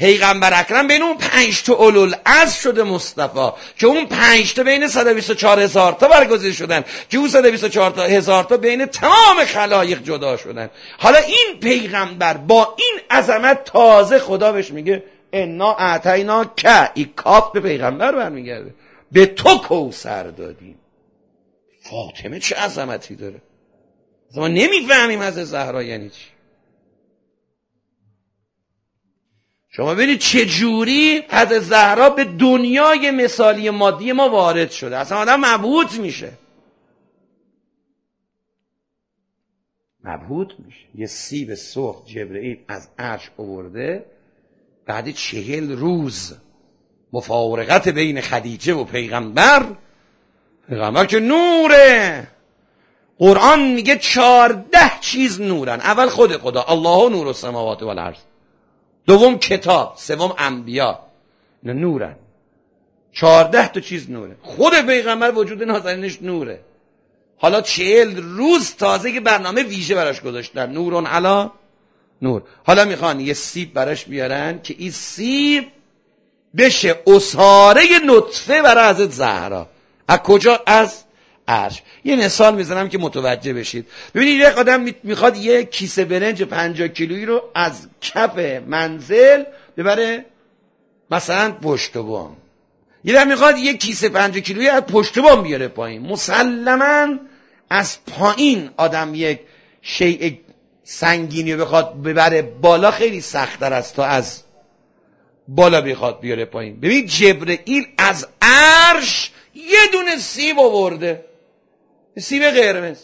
[0.01, 4.87] پیغمبر اکرم بین اون پنج تا اولول از شده مصطفی که اون پنج تا بین
[4.87, 10.37] 124 هزار تا برگزیده شدن که اون 124 تا هزار تا بین تمام خلایق جدا
[10.37, 10.69] شدن.
[10.97, 16.91] حالا این پیغمبر با این عظمت تازه خدا بهش میگه انا اعتینا که.
[16.93, 18.73] ای کاف به پیغمبر برمیگرده.
[19.11, 20.77] به تو کوسر دادیم.
[21.81, 23.41] فاطمه چه عظمتی داره؟
[24.35, 26.25] ما نمی‌فهمیم از زهرا یعنی چی.
[29.69, 34.97] شما ببینید چه جوری حضرت زهرا به دنیای مثالی مادی ما وارد شده.
[34.97, 36.31] اصلا آدم مبهوت میشه.
[40.03, 40.85] مبهوت میشه.
[40.95, 44.05] یه سیب سرخ جبرئیل از عرش آورده.
[44.91, 46.33] بعد چهل روز
[47.13, 49.65] مفارقت بین خدیجه و پیغمبر
[50.69, 52.27] پیغمبر که نوره.
[53.19, 55.79] قرآن میگه چارده چیز نورن.
[55.79, 58.17] اول خود خدا الله نور و سماوات و الارض
[59.05, 60.99] دوم کتاب سوم انبیا.
[61.63, 62.15] نه نورن.
[63.11, 64.35] چارده تا چیز نوره.
[64.41, 66.59] خود پیغمبر وجود نازنینش نوره.
[67.37, 70.71] حالا چهل روز تازه که برنامه ویژه براش گذاشتن.
[70.71, 71.51] نورون علا.
[72.21, 72.41] نور.
[72.63, 75.67] حالا می‌خوان یه سیب براش بیارن که این سیب
[76.57, 79.69] بشه اصاره نطفه برای حضرت زهرا.
[80.07, 81.03] از کجا؟ از
[81.47, 81.83] عرش.
[82.03, 83.87] یه مثال می‌زنم که متوجه بشید.
[84.15, 89.43] ببینید یک آدم می‌خواد یه کیسه برنج 50 کیلویی رو از کف منزل
[89.77, 90.25] ببره
[91.11, 92.37] مثلا پشت بام.
[93.03, 96.01] یه می‌خواد یه کیسه 50 کیلویی از پشت بام بیاره پایین.
[96.01, 97.07] مسلما
[97.69, 99.39] از پایین آدم یک
[99.81, 100.31] شیء
[100.91, 104.43] سنگینی بخواد ببره بالا خیلی سختتر است تا از
[105.47, 106.79] بالا بخواد بیاره پایین.
[106.79, 111.25] ببین جبرئیل از عرش یه دونه سیب آورده.
[112.19, 112.99] سیب قرمز.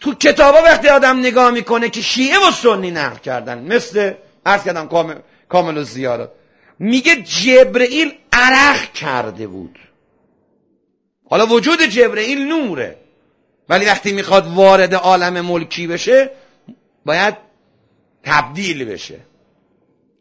[0.00, 4.12] تو کتابا وقتی آدم نگاه می‌کنه که شیعه و سنی نقل کردن مثل
[4.46, 5.14] عرض کردم کامل,
[5.48, 6.30] کامل و زیارت
[6.78, 9.78] میگه جبرئیل عرق کرده بود.
[11.30, 13.03] حالا وجود جبرئیل نوره.
[13.68, 16.30] ولی وقتی می‌خواد وارد عالم ملکی بشه
[17.04, 17.36] باید
[18.22, 19.20] تبدیل بشه.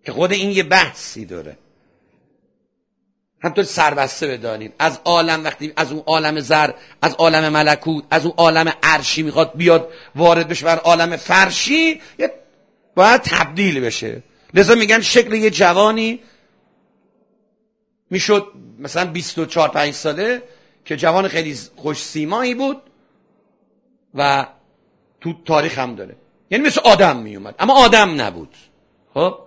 [0.06, 1.58] که خود این یه بحثی داره.
[3.43, 8.34] همطور سربسته بدانید از عالم وقتی از اون عالم زر از عالم ملکوت از اون
[8.38, 12.01] عالم عرشی می‌خواد بیاد وارد بشه بر عالم فرشی
[12.95, 14.23] باید تبدیل بشه.
[14.53, 16.19] لذا میگن شکل یه جوانی
[18.10, 18.47] می‌شد
[18.79, 20.43] مثلا 24 5 ساله
[20.86, 22.82] که جوان خیلی خوش سیمایی بود.
[24.13, 24.47] و
[25.21, 26.15] تو تاریخ هم داره.
[26.52, 27.56] یعنی مثل آدم میومد.
[27.60, 28.56] اما آدم نبود.
[29.13, 29.38] خب؟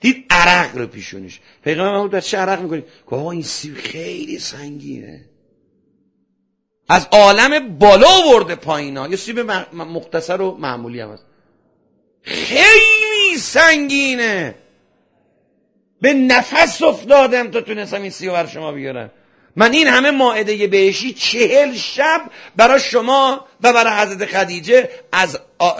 [0.00, 5.24] دید عرق رو پیشونش پیغمبر محمود چه عرق می‌کنی؟ که این سیب خیلی سنگینه.
[6.88, 9.40] از عالم بالا ورده پایین ها یه سیب
[9.72, 11.24] مختصر و معمولی هم هست.
[12.22, 14.54] خیلی سنگینه.
[16.00, 19.10] به نفس افتادم تا تونستم این سیب بر شما بیارم.
[19.56, 22.20] من این همه ماعده بهشی چهل شب
[22.56, 25.38] برای شما و برای حضرت خدیجه از,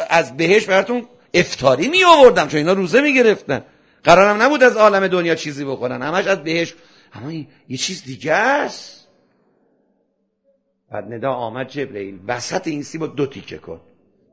[0.08, 3.64] از بهش براتون افتاری می آوردم چون اینا روزه می گرفتن.
[4.04, 6.02] قرارم نبود از عالم دنیا چیزی بخورن.
[6.02, 6.74] همش از بهش
[7.12, 7.32] اما
[7.68, 9.08] یه چیز دیگه است.
[10.92, 12.18] بعد ندا آمد جبرئیل.
[12.26, 13.80] وسط این سیب دو تیکه کن.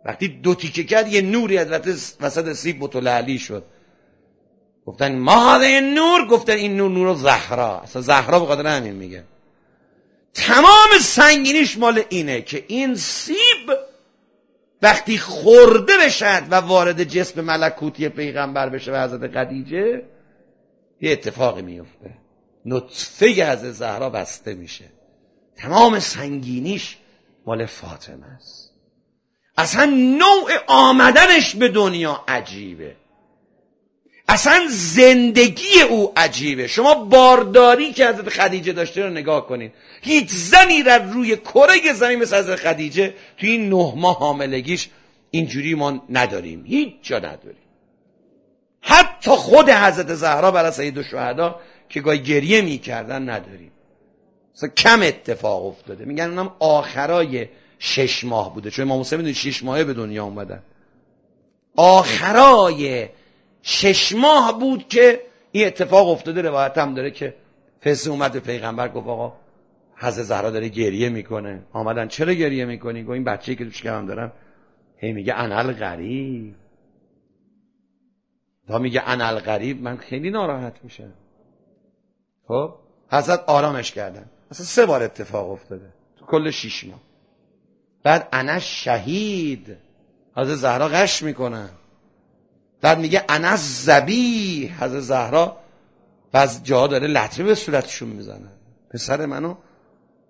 [0.06, 1.68] وقتی دو تیکه کرد یه نوری از
[2.22, 3.64] وسط سیب متلعلی شد.
[4.86, 7.80] گفتن ما این نور گفتن این نور نور زهرا.
[7.80, 9.24] اصلا زهرا به خاطر همین میگه.
[10.34, 13.72] تمام سنگینیش مال اینه که این سیب
[14.82, 20.04] وقتی خورده بشد و وارد جسم ملکوتی پیغمبر بشه و حضرت خدیجه
[21.02, 22.12] یه اتفاقی میفته.
[22.66, 24.86] نطفه از زهرا بسته میشه.
[25.56, 26.98] تمام سنگینیش
[27.46, 28.74] مال فاطمه است.
[29.58, 32.96] اصلا نوع آمدنش به دنیا عجیبه.
[34.32, 36.68] اصلا زندگی او عجیبه.
[36.68, 42.20] شما بارداری که حضرت خدیجه داشته رو نگاه کنید هیچ زنی در روی کره زمین
[42.20, 44.90] مثل حضرت خدیجه توی این نه ماه حاملگیش
[45.32, 46.64] اینجوری ما نداریم.
[46.66, 47.62] هیچ جا نداریم.
[48.82, 53.72] حتی خود حضرت زهرا برای سید و شهدا که گاهی گریه می‌کردن نداریم.
[54.56, 56.06] مثلا کم اتفاق افتاده.
[56.06, 57.48] میگن اونم آخرای
[57.80, 58.72] شش ماه بوده.
[58.72, 60.64] چون امام حسین می‌دونی شش ماهه به دنیا اومدن.
[61.76, 63.08] آخرای
[63.62, 65.22] شش ماه بود که
[65.52, 66.42] این اتفاق افتاده.
[66.42, 67.36] روایت هم داره که
[67.82, 69.34] فسه اومد پیغمبر گفت آقا
[69.96, 71.64] حضرت زهرا داره گریه می‌کنه.
[71.74, 74.32] آمدن چرا گریه می‌کنی؟ گفت این بچه که توش هم دارم
[74.98, 76.56] هی میگه انال غریب.
[78.68, 81.14] تا میگه انال غریب من خیلی ناراحت میشم.
[82.48, 82.74] خب؟
[83.12, 84.26] حضرت آرامش کردن.
[84.52, 85.94] اصلا سه بار اتفاق افتاده.
[86.20, 87.02] تو کل شیش ماه.
[88.04, 89.78] بعد انا شهید.
[90.38, 91.70] حضرت زهرا غش می‌کنن.
[92.82, 95.58] بعد میگه انا زبی حضرت زهرا
[96.32, 98.52] بعض جاها داره لطمه به صورتشون می‌زنن
[98.90, 99.56] پسر منو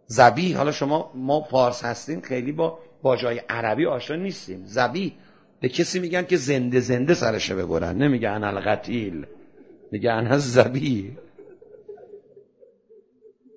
[0.07, 4.61] زبی حالا شما ما فارس هستیم خیلی با باجای عربی آشنا نیستیم.
[4.65, 5.13] زبی
[5.59, 7.97] به کسی میگن که زنده زنده سرشه ببرن.
[7.97, 9.25] نمیگه انا القتیل
[9.91, 11.17] میگه انا زبی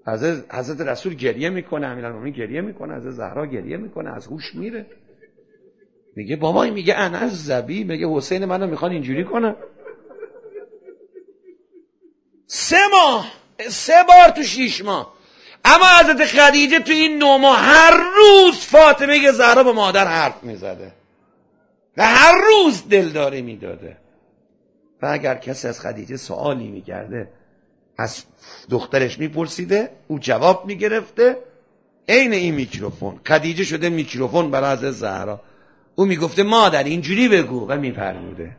[0.07, 4.87] حضرت, حضرت رسول گریه می‌کنه امیرالمومنین گریه می‌کنه حضرت زهرا گریه می‌کنه از هوش میره.
[6.17, 9.57] میگه بابا میگه از زبی میگه حسین منو می‌خوان اینجوری کنن.
[12.47, 13.33] سه ماه
[13.69, 15.15] سه بار تو شیش ماه.
[15.65, 20.93] اما حضرت خدیجه تو این نو ماه هر روز فاطمه زهرا به مادر حرف می‌زده.
[21.97, 23.97] و هر روز دلداری می‌داده.
[25.03, 27.29] و اگر کسی از خدیجه سوالی می‌کرده
[27.99, 28.25] از
[28.71, 31.37] دخترش میپرسیده او جواب می‌گرفته.
[32.09, 33.21] عین این میکروفون.
[33.27, 35.41] خدیجه شده میکروفون برای حضرت زهرا.
[35.95, 37.67] او می‌گفته مادر اینجوری بگو.
[37.69, 38.57] و میفرموده.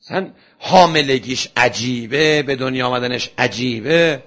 [0.00, 4.22] مثلا حاملگیش عجیبه به دنیا آمدنش عجیبه.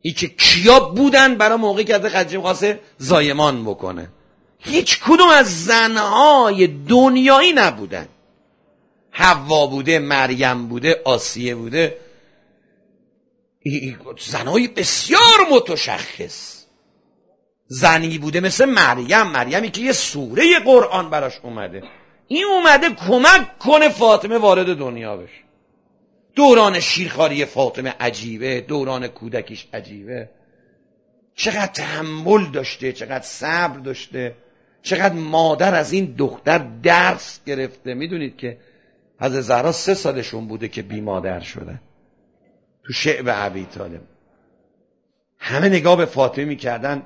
[0.00, 4.08] ای که کیا بودن برای موقعی که از خدیجه خواسته زایمان بکنه.
[4.58, 8.08] هیچ کدوم از زنهای دنیایی نبودن.
[9.10, 11.98] حوا بوده مریم بوده آسیه بوده.
[14.20, 16.53] زنهای بسیار متشخص.
[17.66, 19.22] زنی بوده مثل مریم.
[19.22, 21.82] مریمی که یه سوره قرآن براش اومده.
[22.28, 25.44] این اومده کمک کنه فاطمه وارد دنیا بشه.
[26.34, 30.28] دوران شیرخاری فاطمه عجیبه دوران کودکیش عجیبه.
[31.34, 34.34] چقدر تحمل داشته چقدر صبر داشته
[34.82, 37.94] چقدر مادر از این دختر درس گرفته.
[37.94, 38.58] می‌دونید که
[39.20, 41.80] حضرت زهرا سه سالشون بوده که بی مادر شده
[42.84, 44.00] تو شعب عبی طالب.
[45.38, 47.02] همه نگاه به فاطمه می‌کردن.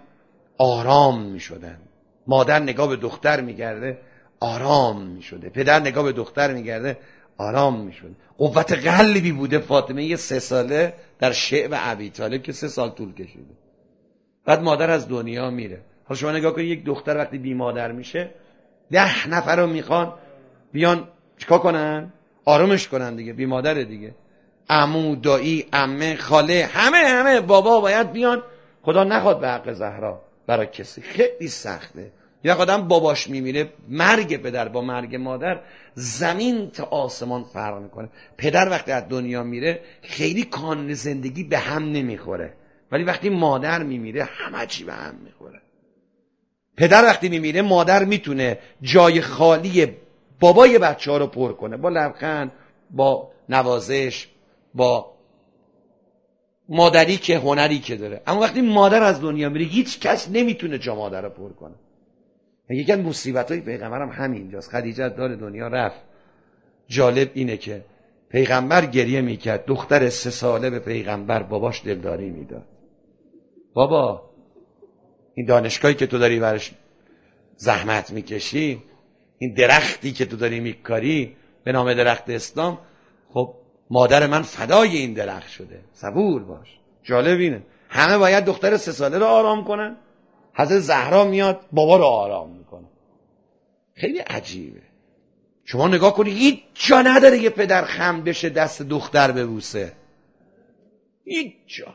[0.59, 1.79] آرام می شدن
[2.27, 3.99] مادر نگاه به دختر میگرده
[4.41, 6.99] آرام می شده پدر نگاه به دختر میگرده
[7.39, 12.53] آرام می شده قوت قلبی بوده فاطمه یه سه ساله در شعب عبی طالب که
[12.53, 13.55] سه سال طول کشیده.
[14.45, 15.81] بعد مادر از دنیا میره.
[16.05, 18.31] حالا شما نگاه کنید یک دختر وقتی بی مادر میشه
[18.91, 20.13] ده نفر رو می‌خوان
[20.73, 22.13] بیان چیکار کنن؟
[22.45, 24.15] آرامش کنن دیگه بی مادر دیگه.
[24.69, 28.43] امو دایی امه خاله همه همه بابا باید بیان.
[28.83, 30.28] خدا نخواد به حق زهرا.
[30.49, 31.01] برای کسی.
[31.01, 32.13] خیلی سخته.
[32.45, 35.61] یا آدم باباش میمیره مرگ پدر با مرگ مادر
[35.95, 38.09] زمین تا آسمان فرق می‌کنه.
[38.37, 42.53] پدر وقتی از دنیا میره خیلی کان زندگی به هم نمی‌خوره.
[42.93, 45.61] ولی وقتی مادر میمیره همه چی به هم می‌خوره.
[46.77, 49.97] پدر وقتی میمیره مادر می‌تونه جای خالی
[50.41, 51.77] بابای بچه ها رو پر کنه.
[51.77, 52.53] با لبخند
[52.91, 54.29] با نوازش
[54.75, 55.18] با
[56.69, 58.23] مادری که هنری که داره.
[58.27, 61.75] اما وقتی مادر از دنیا میره هیچ کس نمی‌تونه جا مادر رو پر کنه.
[62.71, 64.71] یکی از مصیبت های پیغمبر هم همینجاست.
[64.71, 66.01] خدیجه دار دنیا رفت.
[66.87, 67.85] جالب اینه که
[68.31, 69.65] پیغمبر گریه می‌کرد.
[69.67, 72.67] دختر سه ساله به پیغمبر باباش دلداری می‌داد.
[73.75, 74.31] بابا
[75.35, 76.75] این دانشگاهی که تو داری برش
[77.57, 78.83] زحمت می‌کشی
[79.39, 82.79] این درختی که تو داری میکاری به نام درخت اسلام
[83.29, 83.55] خب
[83.91, 85.81] مادر من فدای این درخت شده.
[85.93, 86.79] صبور باش.
[87.03, 87.63] جالب اینه.
[87.89, 89.97] همه باید دختر سه ساله رو آرام کنن.
[90.55, 92.87] حضرت زهرا میاد بابا رو آرام می‌کنه.
[93.95, 94.83] خیلی عجیبه.
[95.65, 99.93] شما نگاه کنید هیچ جا نداره یه پدر خم بشه دست دختر ببوسه.
[101.25, 101.95] هیچ جا.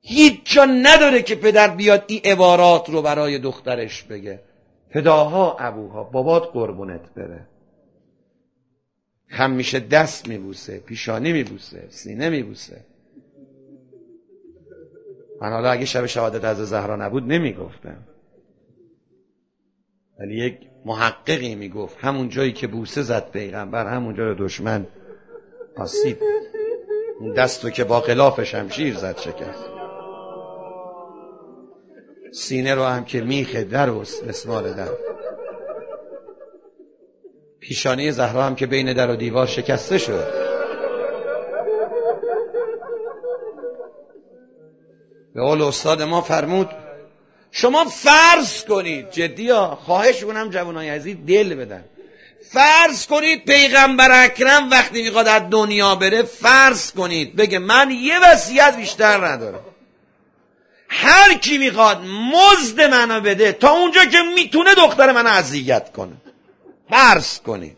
[0.00, 4.40] هیچ جا نداره که پدر بیاد این عبارات رو برای دخترش بگه.
[4.90, 7.46] پداها ابوها بابات قربونت بره.
[9.28, 12.84] خم میشه دست میبوسه پیشانی میبوسه سینه میبوسه.
[15.40, 18.02] من حالا اگه شب شهادت از زهرا نبود نمی‌گفتم.
[20.18, 24.86] ولی یک محققی می‌گفت همون جایی که بوسه زد پیغمبر همون رو دشمن
[25.76, 26.18] آسیب
[27.20, 29.64] اون دستو که با غلاف شمشیر زد شکست.
[32.32, 35.13] سینه رو هم که میخه در و اسمال در.
[37.64, 40.26] پیشانی زهرا هم که بین در و دیوار شکسته شد.
[45.34, 46.68] به قول استاد ما فرمود
[47.50, 51.84] شما فرض کنید جدی ها خواهش اونم جوانای عزیز دل بدن.
[52.52, 57.36] فرض کنید پیغمبر اکرم وقتی می‌خواد از دنیا بره فرض کنید.
[57.36, 59.64] بگه من یه وصیت بیشتر ندارم.
[60.88, 62.00] هر کی می‌خواد
[62.32, 66.23] مزد منو بده تا اونجا که می‌تونه دختر منو اذیت کنه.
[66.90, 67.76] فرض کنید.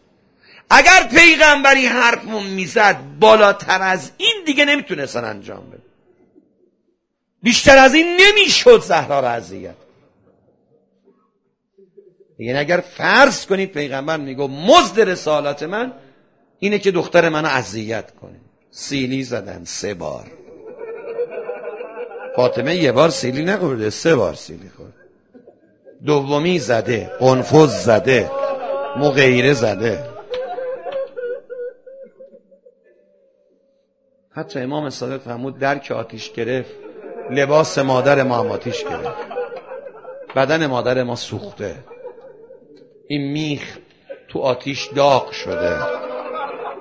[0.70, 5.82] اگر پیغمبری حرفمون می‌زد بالاتر از این دیگه نمی‌تونستن انجام بده.
[7.42, 9.74] بیشتر از این نمی‌شد زهرا را اذیت
[12.38, 15.92] یعنی اگر فرض کنید پیغمبر میگو مزد رسالات من
[16.58, 18.40] اینه که دختر منو اذیت کنه.
[18.70, 20.26] سیلی زدن سه بار.
[22.36, 24.94] فاطمه یه بار سیلی نخورده سه بار سیلی خورد
[26.04, 28.30] دومی زده قنفذ زده.
[28.98, 30.04] مغیره زده.
[34.30, 36.74] حتی امام صادق فرمود در که آتیش گرفت
[37.30, 39.16] لباس مادر ما هم آتیش گرفت.
[40.36, 41.74] بدن مادر ما سوخته.
[43.08, 43.78] این میخ
[44.28, 45.78] تو آتیش داغ شده.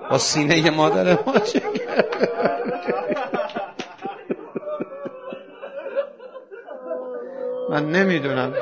[0.09, 1.61] با سینه مادر ما چه
[7.69, 8.53] من نمی‌دونم.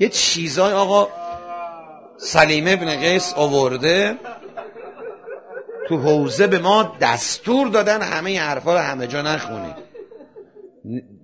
[0.00, 1.08] یه چیزای آقا
[2.16, 4.18] سلیم ابن قیس آورده
[5.88, 9.76] تو حوزه به ما دستور دادن همه حرفا رو همه جا نخونید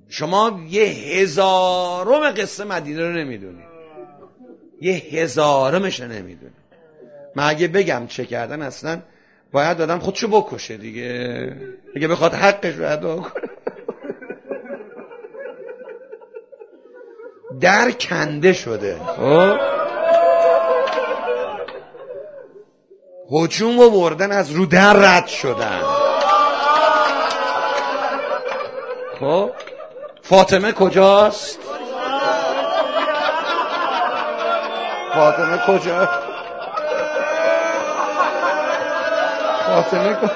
[0.08, 3.66] شما یه هزارم قصه مدینه رو نمی‌دونید
[4.80, 6.66] یه هزارمش رو نمی‌دونید
[7.36, 9.02] من اگه بگم چه کردن اصلا
[9.52, 11.56] باید دادم خودشو بکشه دیگه.
[11.94, 13.50] دیگه بخواد حقش رو ادا کنه.
[17.60, 18.96] در کنده شده.
[19.16, 19.56] خب.
[23.32, 25.82] هجوم و بردن از رو در رد شدن.
[29.20, 29.50] خب.
[30.22, 31.58] فاطمه کجاست؟
[35.14, 36.08] فاطمه کجا؟
[39.66, 40.30] فاطمه کجا؟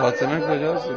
[0.00, 0.88] فاطمه کجاست؟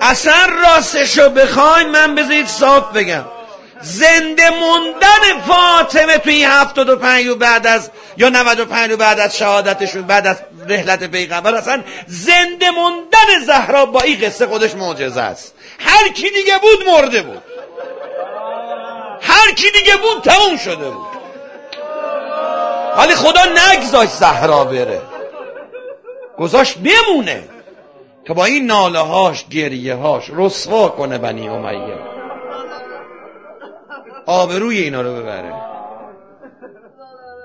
[0.00, 3.24] اصلا راستشو بخوای من بذارید صاف بگم.
[3.80, 10.02] زنده موندن فاطمه توی هفتاد و پنج بعد از یا 95 و بعد از شهادتشون
[10.02, 10.36] بعد از
[10.68, 15.54] رحلت پیغمبر اصلا زنده موندن زهرا با این قصه خودش معجزه است.
[15.78, 17.42] هر کی دیگه بود مرده بود.
[19.20, 21.13] هر کی دیگه بود تموم شده بود.
[22.98, 25.00] ولی خدا نگذاشت زهرا بره.
[26.38, 27.44] گذاشت بمونه.
[28.26, 31.98] که با این ناله هاش گریه هاش رسوا کنه بنی امیه.
[34.26, 35.54] آبروی اینا رو ببره.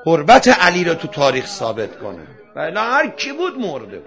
[0.06, 2.28] حربت علی رو تو تاریخ ثابت کنه.
[2.56, 4.02] بله هر کی بود مرده.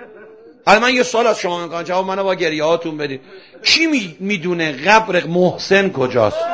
[0.67, 1.83] حالا من یه سوال از شما می‌کنم.
[1.83, 3.21] جواب منو با گریه هاتون بدید
[3.65, 6.45] کی می‌دونه قبر محسن کجاست؟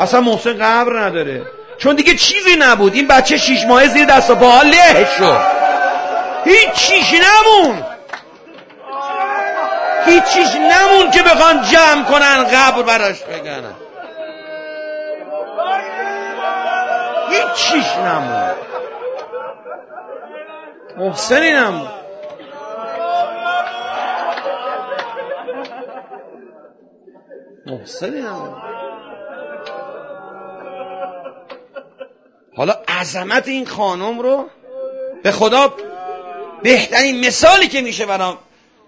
[0.00, 1.42] اصلا محسن قبر نداره.
[1.80, 2.94] چون دیگه چیزی نبود.
[2.94, 4.62] این بچه شیش ماه زیر دست و پا.
[4.62, 5.40] له شد
[6.44, 7.82] هیچ چیزی نمون.
[10.06, 13.74] هیچ چیز نمون که بخوان جمع کنن قبر براش بگنن.
[17.30, 18.50] هیچ چیز نمون.
[20.96, 21.88] محسنی نمون.
[27.66, 28.62] محسنی نمون.
[32.56, 34.48] حالا عظمت این خانم رو
[35.22, 35.74] به خدا
[36.62, 38.38] بهترین مثالی که میشه برام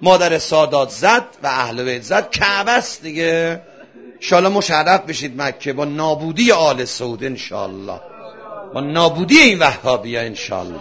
[0.01, 2.31] مادر سادات زد و اهل بیت زد.
[2.31, 3.61] کعبه است دیگه.
[4.15, 5.73] انشالله مشرف بشید مکه.
[5.73, 8.01] با نابودی آل سعود انشالله
[8.75, 10.81] با نابودی این وهابی ها انشالله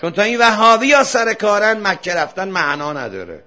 [0.00, 3.44] چون تا این وهابی ها سر کارن مکه رفتن معنا نداره.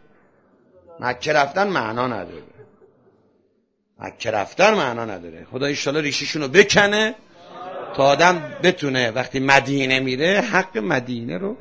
[1.00, 2.44] مکه رفتن معنا نداره.
[4.00, 5.48] مکه رفتن معنا نداره.
[5.52, 7.16] خدا انشالله ریشیشون رو بکنه.
[7.96, 11.56] تا آدم بتونه وقتی مدینه میره حق مدینه رو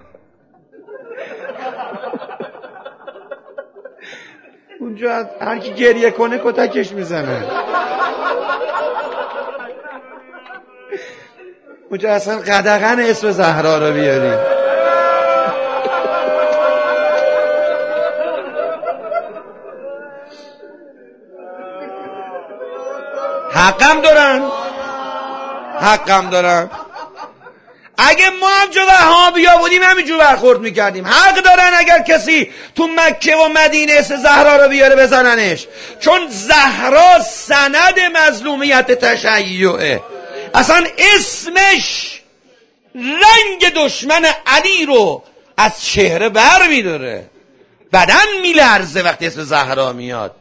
[4.80, 7.46] اونجا هر کی گریه کنه کتکش می‌زنه.
[11.90, 14.34] اونجا اصلا قدغن اسم زهرا رو بیاری.
[23.50, 24.63] حقم دارن.
[25.84, 26.70] حقم دارن
[27.98, 31.06] اگه ما هم جو وهابیا بودیم همینجور برخورد می‌کردیم.
[31.06, 35.66] حق دارن اگر کسی تو مکه و مدینه اسم زهرا رو بیاره بزننش.
[36.00, 40.02] چون زهرا سند مظلومیت تشیعه.
[40.54, 42.20] اصلا اسمش
[42.94, 45.22] رنگ دشمن علی رو
[45.56, 47.30] از چهره بر میداره
[47.92, 50.34] بدن میلرزه وقتی اسم زهرا میاد.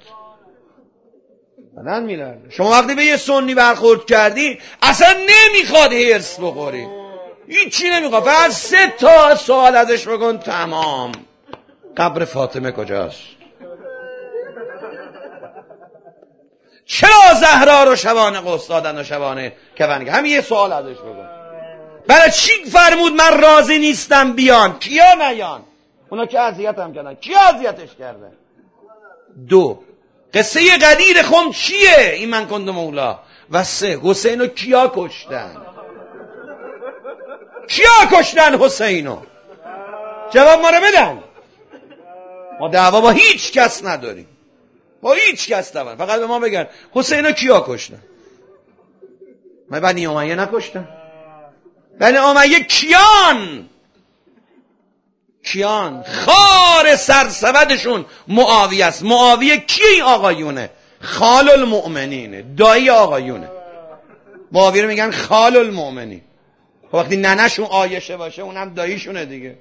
[1.77, 2.49] بدن میلرزه.
[2.49, 6.87] شما وقتی به یه سنی برخورد کردی اصلا نمی‌خواد هرس بخوری.
[7.47, 11.11] هیچی نمی‌خواد؟ فقط سه تا سوال ازش بکن تمام.
[11.97, 13.19] قبر فاطمه کجاست؟
[16.85, 21.29] چرا زهرا رو شبانه قصدادن و شبانه کفنگه همین یه سوال ازش بکن.
[22.07, 25.61] برای چی فرمود من راضی نیستم بیان کیا نیان
[26.09, 27.13] اونا که اذیت هم کردن.
[27.13, 28.31] کیا اذیتش کرده؟
[29.49, 29.83] دو.
[30.33, 33.19] قصه قدیر خم چیه این من کند مولا؟
[33.51, 35.57] و سه حسین کیا کشتن؟
[37.67, 39.17] کیا کشتن حسینو؟
[40.31, 41.23] جواب ما رو بدن.
[42.59, 44.27] ما دعوا با هیچ کس نداریم.
[45.01, 47.99] با هیچ کس نداریم فقط به ما بگن حسینو کیا کشتن؟
[49.69, 50.87] من بنی امیه نکشتن
[51.99, 53.69] بنی امیه کیان؟
[55.43, 59.03] کیان؟ خار سرسودشون معاویه است.
[59.03, 60.69] معاویه کی آقایونه؟
[60.99, 63.49] خال المؤمنینه دایی آقایونه.
[64.51, 66.21] معاویه رو میگن خال المؤمنین
[66.91, 69.57] خب وقتی ننشون آیشه باشه اونم داییشونه دیگه.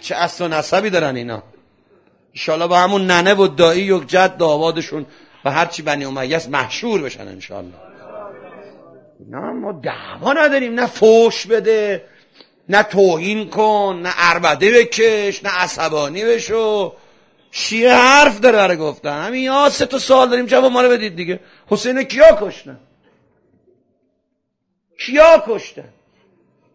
[0.00, 1.42] چه اصل و نصبی دارن اینا.
[2.34, 5.06] انشالله با همون ننه و دایی و جد آبادشون
[5.44, 7.74] و هرچی بنی امیه است محشور بشن انشالله
[9.30, 10.74] نه ما دعوا نداریم.
[10.74, 12.04] نه فوش بده
[12.68, 16.92] نه توهین کن نه اربده بکش نه عصبانی بشو.
[17.50, 19.26] شیعه حرف داره برای گفتن.
[19.26, 21.40] همین یا سه تا سال داریم جواب ما رو بدید دیگه.
[21.66, 22.80] حسین کیا کشتن؟
[25.06, 25.93] کیا کشتن؟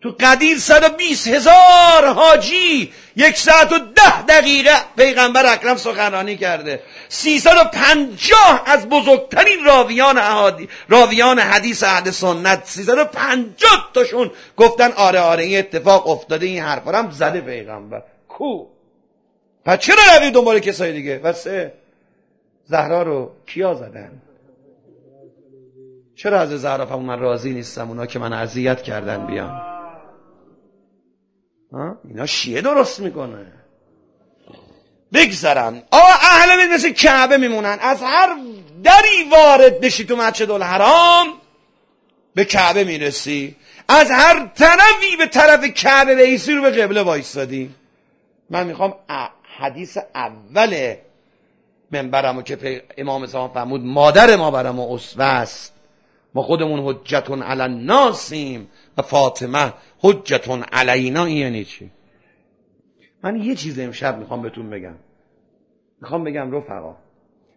[0.01, 6.81] تو قدیر 120 هزار حاجی یک ساعت و ده دقیقه پیغمبر اکرم سخنرانی کرده.
[7.09, 12.65] 350 از بزرگترین راویان احادی راویان حدیث اهل سنت.
[12.65, 18.03] 350 تاشون گفتن آره آره این اتفاق افتاده این حرفا هم زده پیغمبر.
[18.27, 18.65] کو؟
[19.65, 21.73] پس چرا روی دنبال کسای دیگه؟ و سه.
[22.65, 24.21] زهرا رو کیا زدن؟
[26.15, 29.68] چرا از زهرا من راضی نیستم اونا که من اذیت کردن بیان.
[31.73, 33.45] اینا شیعه درست می‌کنه.
[35.13, 35.83] بگذرن.
[35.91, 37.77] آقا اهل بیت مثل کعبه میمونن.
[37.81, 38.35] از هر
[38.83, 41.27] دری وارد بشی تو مسجد الحرام
[42.35, 43.55] به کعبه می‌رسی.
[43.87, 47.75] از هر طرفی به طرف کعبه بیسی رو به قبله وایستادی.
[48.49, 48.93] من می‌خوام
[49.59, 50.95] حدیث اول
[51.91, 55.73] منبرمو که امام زمان فرمود مادر ما برم و است.
[56.33, 61.91] ما خودمون حجتون علی الناسیم فاطمه حجتون علینا این یعنی چی؟
[63.23, 64.95] من یه چیز امشب می‌خوام بهتون بگم.
[66.01, 66.95] می‌خوام بگم رفقا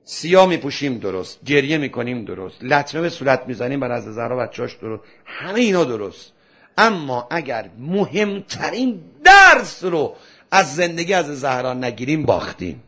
[0.05, 5.03] سیاه میپوشیم درست گریه می‌کنیم درست لطمه به صورت می‌زنیم بر از زهرا بچاش درست
[5.25, 6.33] همه اینا درست.
[6.79, 10.17] اما اگر مهمترین درس رو
[10.51, 12.83] از زندگی از زهرا نگیریم باختیم.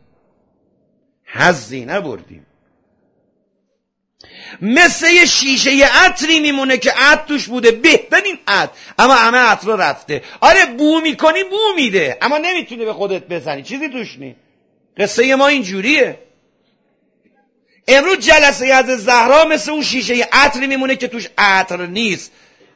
[1.25, 2.45] حزی نبردیم.
[4.61, 7.71] مثل یه شیشه یه عطری میمونه که عطر توش بوده.
[7.71, 10.21] بهترین عطر اما همه عطر رفته.
[10.41, 12.17] آره بو می‌کنی بو میده.
[12.21, 13.63] اما نمی‌تونی به خودت بزنی.
[13.63, 14.35] چیزی توش نی.
[14.97, 16.19] قصه ما اینجوریه.
[17.87, 22.31] امروز جلسه از زهرا مثل اون شیشه عطری میمونه که توش عطر نیست.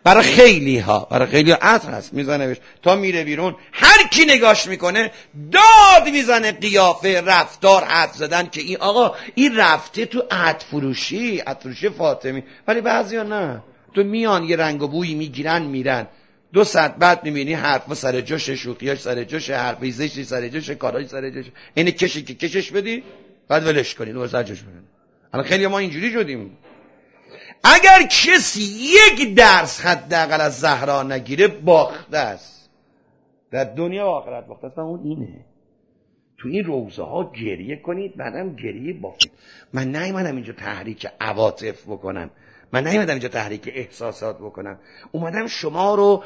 [0.10, 2.58] برای خیلی ها برای خیلی عطر هست می‌زنه بهش.
[2.82, 5.12] تا میره بیرون هر کی نگاش می‌کنه
[5.52, 11.60] داد می‌زنه قیافه رفتار حد زدن که این آقا این رفته تو عطر فروشی عطر
[11.60, 12.44] فروشی فاطمی.
[12.68, 13.64] ولی بعضی ها نه.
[13.96, 16.08] تو میان یه رنگ و بویی می‌گیرن میرن.
[16.54, 21.06] دو ساعت بعد می‌بینی حرف سر جوش شوخیاش سر جوش حرف زشتی سر جوش کاراش
[21.06, 23.04] سر جوش اینه کشی که کشش بدی
[23.48, 24.80] بعد ولش کنی دو جوش بدی
[25.34, 26.58] الان خیلی ما اینجوری شدیم.
[27.64, 32.70] اگر کسی یک درس حداقل از زهرا نگیره باخته است.
[33.52, 34.78] در دنیا و آخرت باخته است.
[34.78, 35.46] و اون اینه.
[36.38, 39.32] تو این روزه ها گریه کنید بعدم گریه بافید
[39.74, 42.30] من نیومدم اینجا تحریک عواطف بکنم.
[42.72, 44.80] من نیومدم اینجا تحریک احساسات بکنم.
[45.12, 46.24] اومدم شما رو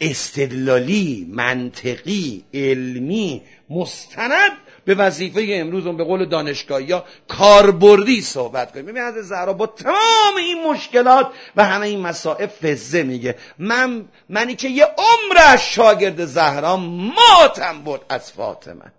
[0.00, 4.52] استدلالی منطقی علمی مستند
[4.88, 8.86] به وظیفه امروز به قول دانشگاهی یا کاربردی صحبت کنیم.
[8.86, 11.26] ببین از زهرا با تمام این مشکلات
[11.56, 13.36] و همه این مسائل فزه میگه.
[13.58, 18.92] من منی که یه عمر از شاگرد زهرا ماتم بود از فاطمه.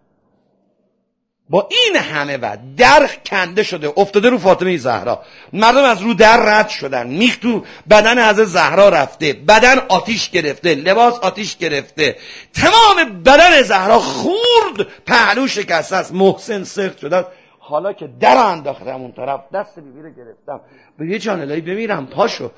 [1.50, 5.24] با این همه و در کنده شده افتاده رو فاطمه زهرا.
[5.54, 10.76] مردم از رو در رد شدن میخ تو بدن از زهرا رفته بدن آتیش گرفته
[10.76, 12.16] لباس آتیش گرفته.
[12.54, 17.26] تمام بدن زهرا خورد پهلو شکسته است محسن سرد شده
[17.60, 20.62] حالا که در انداختم اون طرف دست بیبی رو گرفتم.
[21.00, 22.52] به یه جانلایی بمیرم پاشو.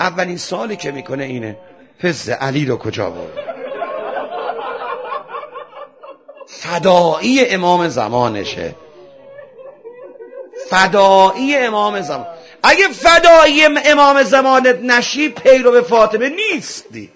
[0.00, 1.56] اولین سالی که می‌کنه اینه
[2.02, 3.55] فز علی رو کجا برد
[6.46, 8.74] فدایی امام زمانشه.
[10.70, 12.26] فدایی امام زمان.
[12.62, 17.10] اگه فدایی امام زمانت نشی پیرو فاطمه نیستی.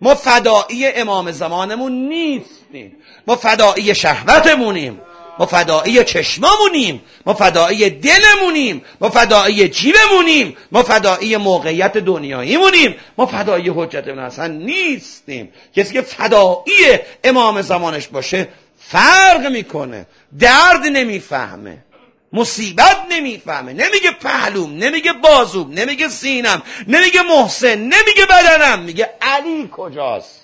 [0.00, 2.96] ما فدایی امام زمانمون نیستیم.
[3.26, 5.00] ما فدایی شهوتمونیم.
[5.40, 13.68] ما فدایی چشمامونیم ما فدایی دلمونیم ما فدایی جیبمونیم ما فدایی موقعیت دنیاییمونیم ما فدایی
[13.68, 15.52] حجت ابن حسن نیستیم.
[15.76, 20.06] کسی که فدایی امام زمانش باشه فرق می‌کنه
[20.38, 21.84] درد نمی‌فهمه
[22.32, 23.72] مصیبت نمی‌فهمه.
[23.72, 30.40] نمیگه پهلوم نمیگه بازوم نمیگه سینم نمیگه محسن نمیگه بدنم میگه علی کجاست؟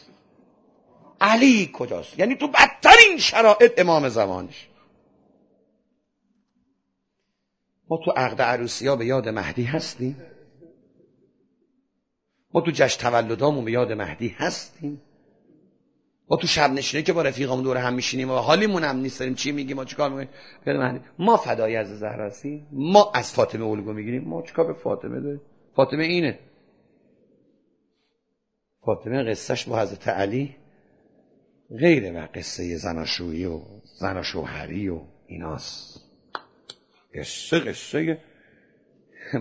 [1.21, 4.67] علی کجاست؟ یعنی تو بدترین شرایط امام زمانش.
[7.91, 10.17] ما تو عقد عروسی ها به یاد مهدی هستیم.
[12.55, 15.03] ما تو جشن تولدامون به یاد مهدی هستیم.
[16.31, 19.35] ما تو شب نشینه که با رفیقامون دور هم میشینیم و حالیمون هم نیست داریم
[19.35, 20.29] چی میگیم؟ ما چیکار می‌کنیم؟
[20.67, 21.01] مهدی.
[21.19, 22.67] ما فدای از زهرا هستیم.
[22.73, 24.25] ما از فاطمه الگو می‌گیریم.
[24.25, 25.41] ما چیکار به فاطمه داریم؟
[25.77, 26.39] فاطمه اینه.
[28.81, 30.57] فاطمه قصهش با حضرت علی
[31.81, 33.61] غیر و قصه زناشویی و
[33.99, 36.06] زناشوهری و ایناست.
[37.19, 38.19] قصه قصه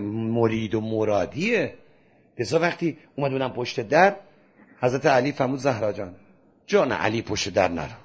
[0.00, 1.74] مرید و مرادیه.
[2.38, 4.16] لذا وقتی اومد بودن پشت در
[4.80, 6.14] حضرت علی فرمود زهرا جان
[6.66, 7.96] جان علی پشت در نرو.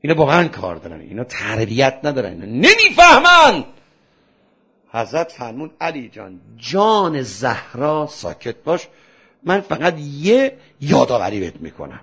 [0.00, 3.64] اینا با من کار دارن اینا تربیت ندارن اینا نمی‌فهمن.
[4.88, 8.88] حضرت فرمود علی جان جان زهرا ساکت باش
[9.42, 12.00] من فقط یه یادآوری بهت می‌کنم.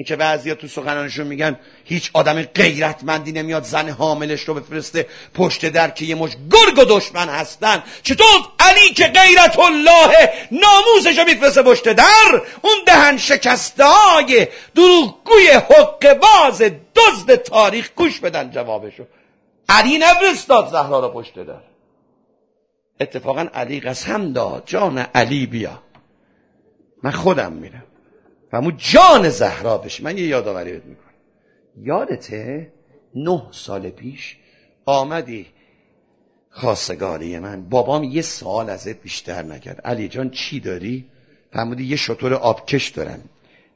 [0.00, 5.66] این که بعضیا تو سخنانشون میگن هیچ آدم غیرتمندی نمیاد زن حاملش رو بفرسته پشت
[5.66, 7.82] در که یه مش گرگ و دشمن هستن.
[8.02, 8.26] چطور؟
[8.58, 16.18] علی که غیرت الله ناموسش رو میفرسته پشت در اون دهن شکسته های دروغگوی حق
[16.18, 16.62] باز
[16.94, 19.04] دزد تاریخ گوش بدن جوابشو.
[19.68, 21.60] علی نفرستاد زهرا رو پشت در.
[23.00, 24.62] اتفاقا علی قسم داد.
[24.66, 25.82] جان علی بیا.
[27.02, 27.89] من خودم میرم.
[28.52, 31.04] و جان زهرا بشه من یه یادآوری بهت می‌کنم.
[31.82, 32.72] یادته
[33.14, 34.36] نه سال پیش
[34.86, 35.46] آمدی
[36.50, 37.68] خواستگاری من.
[37.68, 39.80] بابام یه سال ازت بیشتر نکرد.
[39.80, 41.06] علی جان چی داری؟
[41.52, 43.20] فرمودی یه شطور آبکش دارم.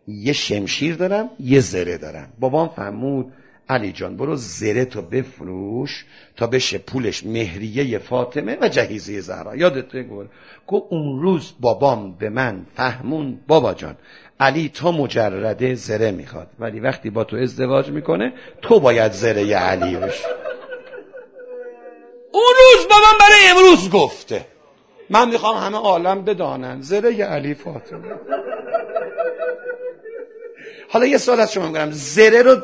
[0.09, 2.33] یه شمشیر دارم یه زره دارم.
[2.39, 3.33] بابام فرمود
[3.69, 6.05] علی جان برو زره تو بفروش
[6.37, 9.57] تا بشه پولش مهریه فاطمه و جهیزیه زهرا.
[9.57, 10.29] یادت گفت
[10.67, 13.97] گفت اون روز بابام به من فهمون بابا جان
[14.41, 19.97] علی تا مجرده زره می‌خواد ولی وقتی با تو ازدواج می‌کنه تو باید زره علی
[19.97, 20.25] بشی.
[22.33, 24.47] اون روز بابام برای امروز گفته
[25.11, 26.81] من می‌خوام همه عالم بدانن.
[26.81, 28.15] زره علی فاطمه.
[30.89, 31.91] حالا یه سوال از شما می‌کنم.
[31.93, 32.57] زره رو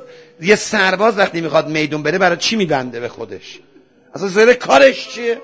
[0.43, 3.61] یه سرباز وقتی می‌خواد میدون بره برای چی میبنده به خودش؟
[4.15, 5.41] اصلا زره کارش چیه؟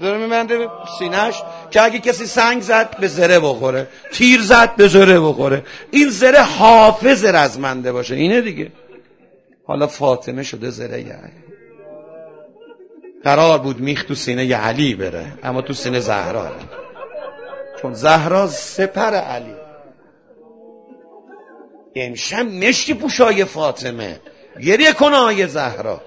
[0.00, 0.68] زره میبنده به
[0.98, 5.64] سینش که اگه کسی سنگ زد به زره بخوره تیر زد به زره بخوره.
[5.90, 8.14] این زره حافظ رزمنده باشه.
[8.14, 8.72] اینه دیگه.
[9.66, 11.32] حالا فاطمه شده زره یعنی.
[13.24, 16.52] قرار بود میخ تو سینه علی بره اما تو سینه زهرا
[17.82, 19.54] چون زهرا سپر علی.
[21.96, 24.20] امشب مشتی پوشای فاطمه.
[24.60, 26.00] گریه کنه آیه زهرا.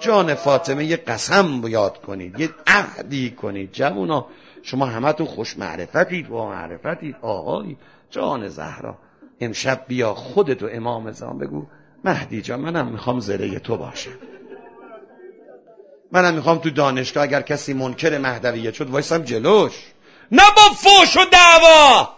[0.00, 3.72] جان فاطمه یه قسم یاد کنید یه عهدی کنید.
[3.72, 4.26] جوونا
[4.62, 7.76] شما همه تو خوش معرفتید با معرفتید آقایی
[8.10, 8.98] جان زهرا
[9.40, 11.66] امشب بیا خودتو امام زمان بگو.
[12.04, 14.10] مهدی جان منم می‌خوام زره تو باشم.
[16.12, 19.72] منم می‌خوام تو دانشگاه اگر کسی منکر مهدویت شد وایسم جلوش.
[20.32, 22.08] نه با فوش و دعوا!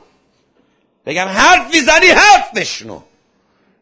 [1.06, 3.00] بگم حرف زنی حرف بشنو.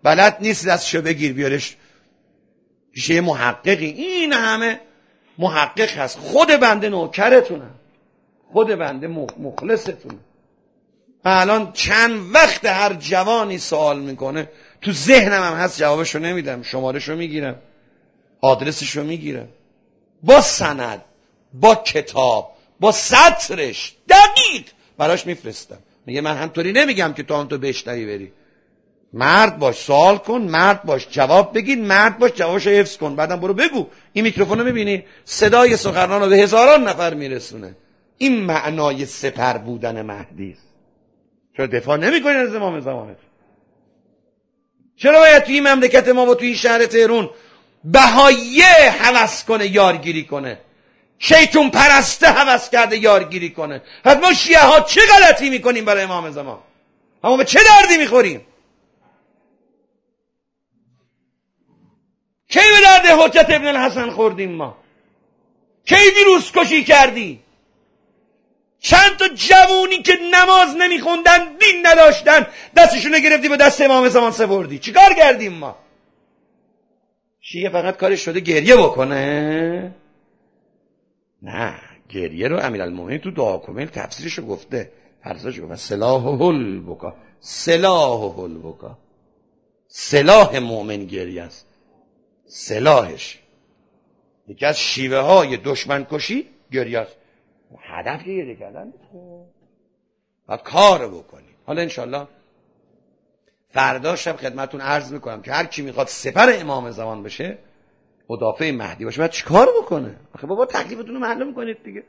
[0.03, 1.77] بلد نیست از شو بگیر بیارش
[2.99, 3.87] پیش محققی.
[3.87, 4.81] این همه
[5.39, 6.19] محقق هست.
[6.19, 7.75] خود بنده نوکرتونم
[8.53, 9.07] خود بنده
[9.39, 10.21] مخلصتونم
[11.25, 14.49] الان چند وقت هر جوانی سوال می‌کنه.
[14.83, 16.63] تو ذهنم هم هست جوابشو نمیدم.
[16.63, 17.57] شمارشو می‌گیرم.
[18.41, 19.49] آدرسشو می‌گیرم.
[20.23, 21.05] با سند
[21.55, 23.95] با کتاب با سطرش.
[24.09, 24.65] دقیق!
[24.99, 25.79] براش میفرستم.
[26.07, 28.33] میگه من همطوری نمیگم که تو هم تو بشنوی بری.
[29.13, 33.17] مرد باش سوال کن مرد باش جواب بگیر مرد باش جوابش حفظ کن.
[33.17, 33.87] بعدم برو بگو.
[34.13, 37.77] این میکروفون رو می‌بینی؟ صدای سخنران رو به هزاران نفر میرسونه.
[38.19, 40.69] این معنای سپر بودن مهدی است.
[41.57, 43.17] چرا دفاع نمی‌کنین از امام زمانت
[44.97, 47.31] چرا باید توی این مملکت ما و توی این شهر تهرون
[47.85, 50.59] بهایه حوس کنه یارگیری کنه؟
[51.19, 56.59] شیطون پرسته حوس کرده یارگیری کنه؟ حتما شیعه ها چه غلطی می‌کنیم برای امام زمان؟
[57.25, 58.41] اما به چه دردی می‌خوریم؟
[62.49, 64.77] کی به درد حجت ابن الحسن خوردیم ما؟
[65.85, 67.41] کی دیروز کشی کردی؟
[68.81, 72.47] چند تا جوونی که نماز نمیخوندن دین نداشتن
[72.77, 74.79] دستشون گرفتی به دست امام زمان سپردی.
[74.79, 75.77] چیکار کردیم ما؟
[77.41, 79.95] شیعه فقط کارش شده گریه بکنه؟
[81.43, 81.75] نه
[82.09, 84.93] گریه رو المومنین تو دعا کمیل تفسیرش گفته.
[85.25, 85.77] فرزاش گفته.
[85.77, 88.99] سلاح هل بکا سلاح هل بکا
[89.89, 91.68] سلاح مؤمن گریه است.
[92.49, 93.39] سلاحش.
[94.49, 97.07] یکی از شیوه های دشمن کشی گریه
[97.81, 98.93] هدف گریه کردن.
[100.47, 102.27] باید کار بکنی حالا انشالله
[103.71, 107.59] فردا شب خدمتون عرض می‌کنم که هر کی می‌خواد سپر امام زمان بشه
[108.29, 109.19] مدافع مهدی باشه.
[109.19, 112.05] باید چیکار بکنه؟ آخه بابا تکلیفتون رو معلوم کنید دیگه.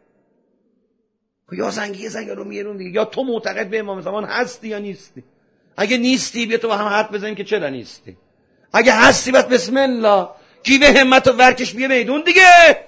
[1.48, 4.80] خب یا زنگی زنگ رو میرون دیگه یا تو معتقد به امام زمان هستی یا
[4.80, 5.24] نیستی؟
[5.78, 8.18] اگه نیستی بیا تو با هم حرف بزنیم که چرا نیستی؟
[8.74, 10.28] اگه هستی بس بسم الله.
[10.64, 12.80] کی به همت و ورکش بیا میدون دیگه.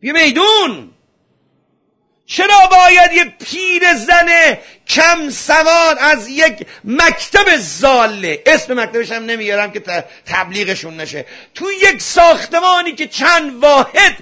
[0.00, 0.92] بیا میدون.
[2.26, 4.58] چرا باید یه پیر زن
[4.88, 9.82] کم سواد از یک مکتب زاله؟ اسم مکتبش هم نمیارم که
[10.26, 11.26] تبلیغشون نشه.
[11.54, 14.16] تو یک ساختمانی که چند واحد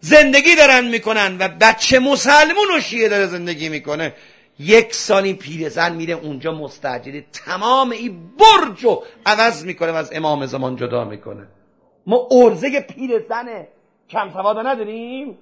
[0.00, 4.14] زندگی دارن می‌کنن و بچه مسلمون و شیعه داره زندگی می‌کنه.
[4.58, 10.46] یک سالی پیرزن میره اونجا مستجره تمام این برج رو عوض می‌کنه و از امام
[10.46, 11.46] زمان جدا می‌کنه.
[12.06, 13.66] ما ارزه پیرزن
[14.10, 15.38] کم سواد نداریم؟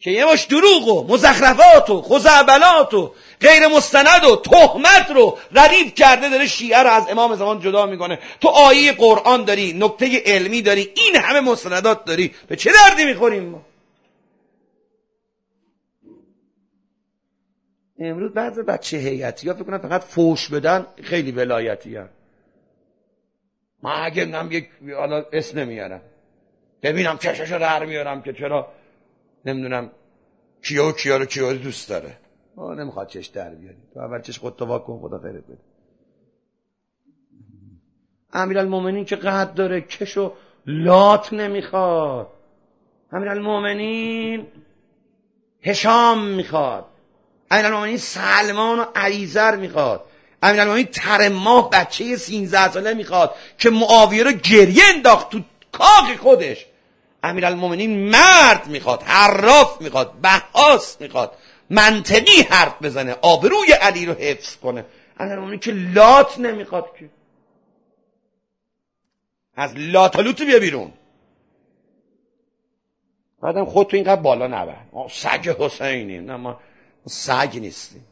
[0.00, 5.94] که یه مش دروغ و مزخرفات و خزعبلات و غیر مستند و تهمت رو ردیف
[5.94, 8.18] کرده داره شیعه رو از امام زمان جدا می‌کنه.
[8.40, 12.34] تو آیه قرآن داری نکته علمی داری این همه مستندات داری.
[12.48, 13.62] به چه دردی می‌خوریم ما؟
[18.00, 22.08] امروز بعض بچه هیئتی ها فکر کنم فقط فوش بدن خیلی ولایتی هم.
[23.82, 26.02] ما اگه نم یک حالا اسم نمیارم.
[26.82, 28.72] ببینم چشش رو در میارم که چرا
[29.44, 29.90] نمی‌دونم
[30.62, 32.16] کیا و کیا رو کیا دوست داره.
[32.56, 33.78] ما نمی‌خواد چش در بیاری.
[33.94, 35.58] تو اول چش خود تو کن خدا خیرت بده.
[38.60, 40.32] المومنین که قد داره کشو
[40.66, 42.28] لات نمی‌خواد.
[43.12, 44.46] المومنین
[45.62, 46.89] هشام می‌خواد.
[47.50, 50.04] المومنین سلمان و عیزر می‌خواد.
[50.42, 55.40] امیرالمومنین تر ماه بچه 13 ساله می‌خواد که معاویه رو گریه انداخت تو
[55.72, 56.66] کاخ خودش.
[57.22, 61.32] امیرالمومنین مرد می‌خواد حراف می‌خواد بحاس می‌خواد
[61.70, 64.84] منطقی حرف بزنه آبروی علی رو حفظ کنه.
[65.20, 67.10] امیرالمومنین که لات نمی‌خواد که.
[69.56, 70.92] از لاتالوت بیا بیرون.
[73.42, 74.76] بعدم خود تو اینقدر بالا نبر.
[75.10, 76.24] سگ حسینیم.
[76.30, 76.60] نه ما
[77.06, 78.04] سگ نیستیم.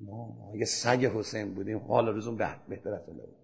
[0.00, 2.36] ما اگه سگ حسین بودیم حالا روزون
[2.68, 3.36] بهتر از بود.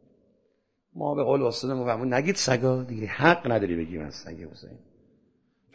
[0.95, 4.79] ما به قول استادمون فرمود نگید سگا دیگه حق نداری بگی من سگ حسین.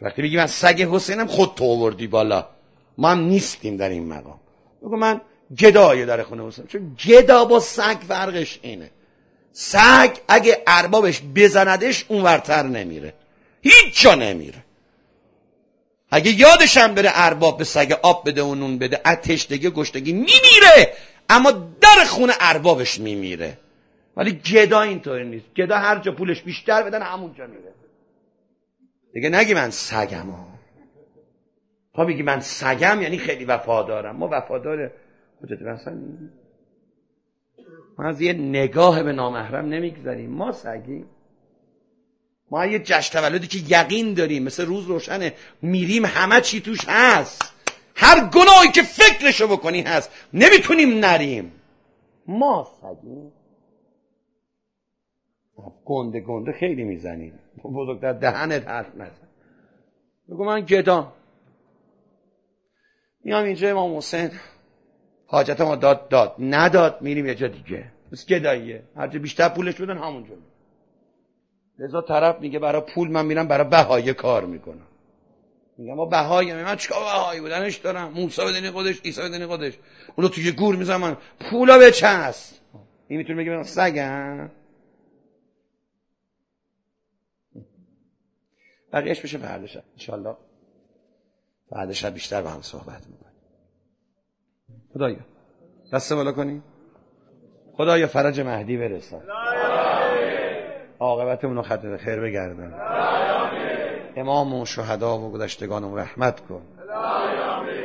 [0.02, 2.46] وقتی بگی من سگ حسینم خود تو آوردی بالا.
[2.98, 4.40] ما هم نیستیم در این مقام.
[4.82, 5.20] بگو من
[5.58, 6.66] گدای در خونه حسین.
[6.66, 8.90] چون گدا با سگ فرقش اینه.
[9.52, 13.14] سگ اگه اربابش بزندش اون ورتر نمیره.
[13.62, 14.64] هیچ جا نمیره.
[16.10, 20.92] اگه یادشم بره ارباب به سگ آب بده و نون بده اتشتگی گشتگی میمیره.
[21.28, 23.58] اما در خونه اربابش میمیره.
[24.16, 25.54] ولی گدا اینطوری نیست.
[25.56, 27.74] گدا هر جا پولش بیشتر بدن همونجا میره.
[29.12, 30.46] دیگه نگی من سگم ها
[31.94, 34.16] تا میگی من سگم یعنی خیلی وفادارم.
[34.16, 34.90] ما وفادار
[35.40, 35.98] خودت مثلا
[37.98, 41.06] ما از یه نگاه به نامحرم نمی‌گذاریم ما سگیم.
[42.50, 45.32] ما یه جشن تولدی که یقین داریم مثل روز روشنه.
[45.62, 47.54] میریم همه چی توش هست.
[47.94, 50.10] هر گناهی که فکرشو بکنی هست.
[50.32, 51.52] نمی‌تونیم نریم.
[52.26, 53.32] ما سگیم
[55.84, 57.38] گنده گنده خیلی می‌زنیم.
[57.64, 59.28] بزرگتر دهنت حرف نزن.
[60.28, 61.12] بگو من گدام.
[63.24, 64.30] میام اینجا امام حسین.
[65.26, 66.34] حاجت ما داد داد.
[66.38, 67.92] نداد میریم یه جا دیگه.
[68.12, 68.82] بس گداییه.
[68.96, 70.34] هرچه بیشتر پولش بدن همونجا.
[71.78, 74.86] لذا طرف میگه برای پول من میرم برای بهای کار می‌کنم.
[75.78, 79.78] میگم ما بهایی من چیکار بهایی بودنش دارم؟ موسی بدنی خودش عیسی بدنی خودش.
[80.16, 81.16] اونو توی گور می‌زنم
[81.50, 82.60] پولا به هست
[83.08, 84.50] این می‌تونه بگه من سگم.
[88.92, 89.82] بقیهش بشه فردا شب.
[89.92, 90.36] انشالله
[91.70, 93.42] فردا شب بیشتر با هم صحبت می‌کنیم.
[94.94, 95.26] خدایا
[95.92, 96.64] دست بالا کنیم
[97.76, 99.22] خدایا فرج مهدی برسان.
[101.00, 102.74] عاقبتمون رو خط خیر بگردن.
[104.16, 106.62] امام و شهدا و گذشتگان رحمت کن.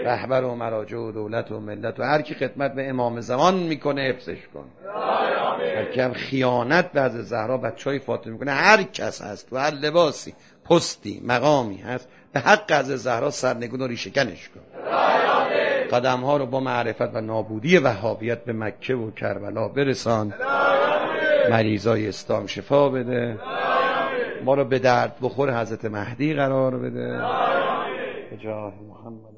[0.05, 4.01] رهبر و مراجع و دولت و ملت و هر کی خدمت به امام زمان می‌کنه
[4.01, 4.65] حفظش کن.
[5.75, 9.53] هر کی هم خیانت به از زهرا بچه های فاطمه می‌کنه هر کس هست.
[9.53, 10.33] و هر لباسی
[10.65, 14.61] پستی مقامی هست به حق از زهرا سرنگون و ریشکنش کن.
[15.91, 20.33] قدم ها رو با معرفت و نابودی وهابیت به مکه و کربلا برسان.
[21.49, 23.37] مریضای استام شفا بده.
[24.45, 27.21] ما رو به درد بخور حضرت مهدی قرار بده.
[28.29, 29.33] به جاه محمد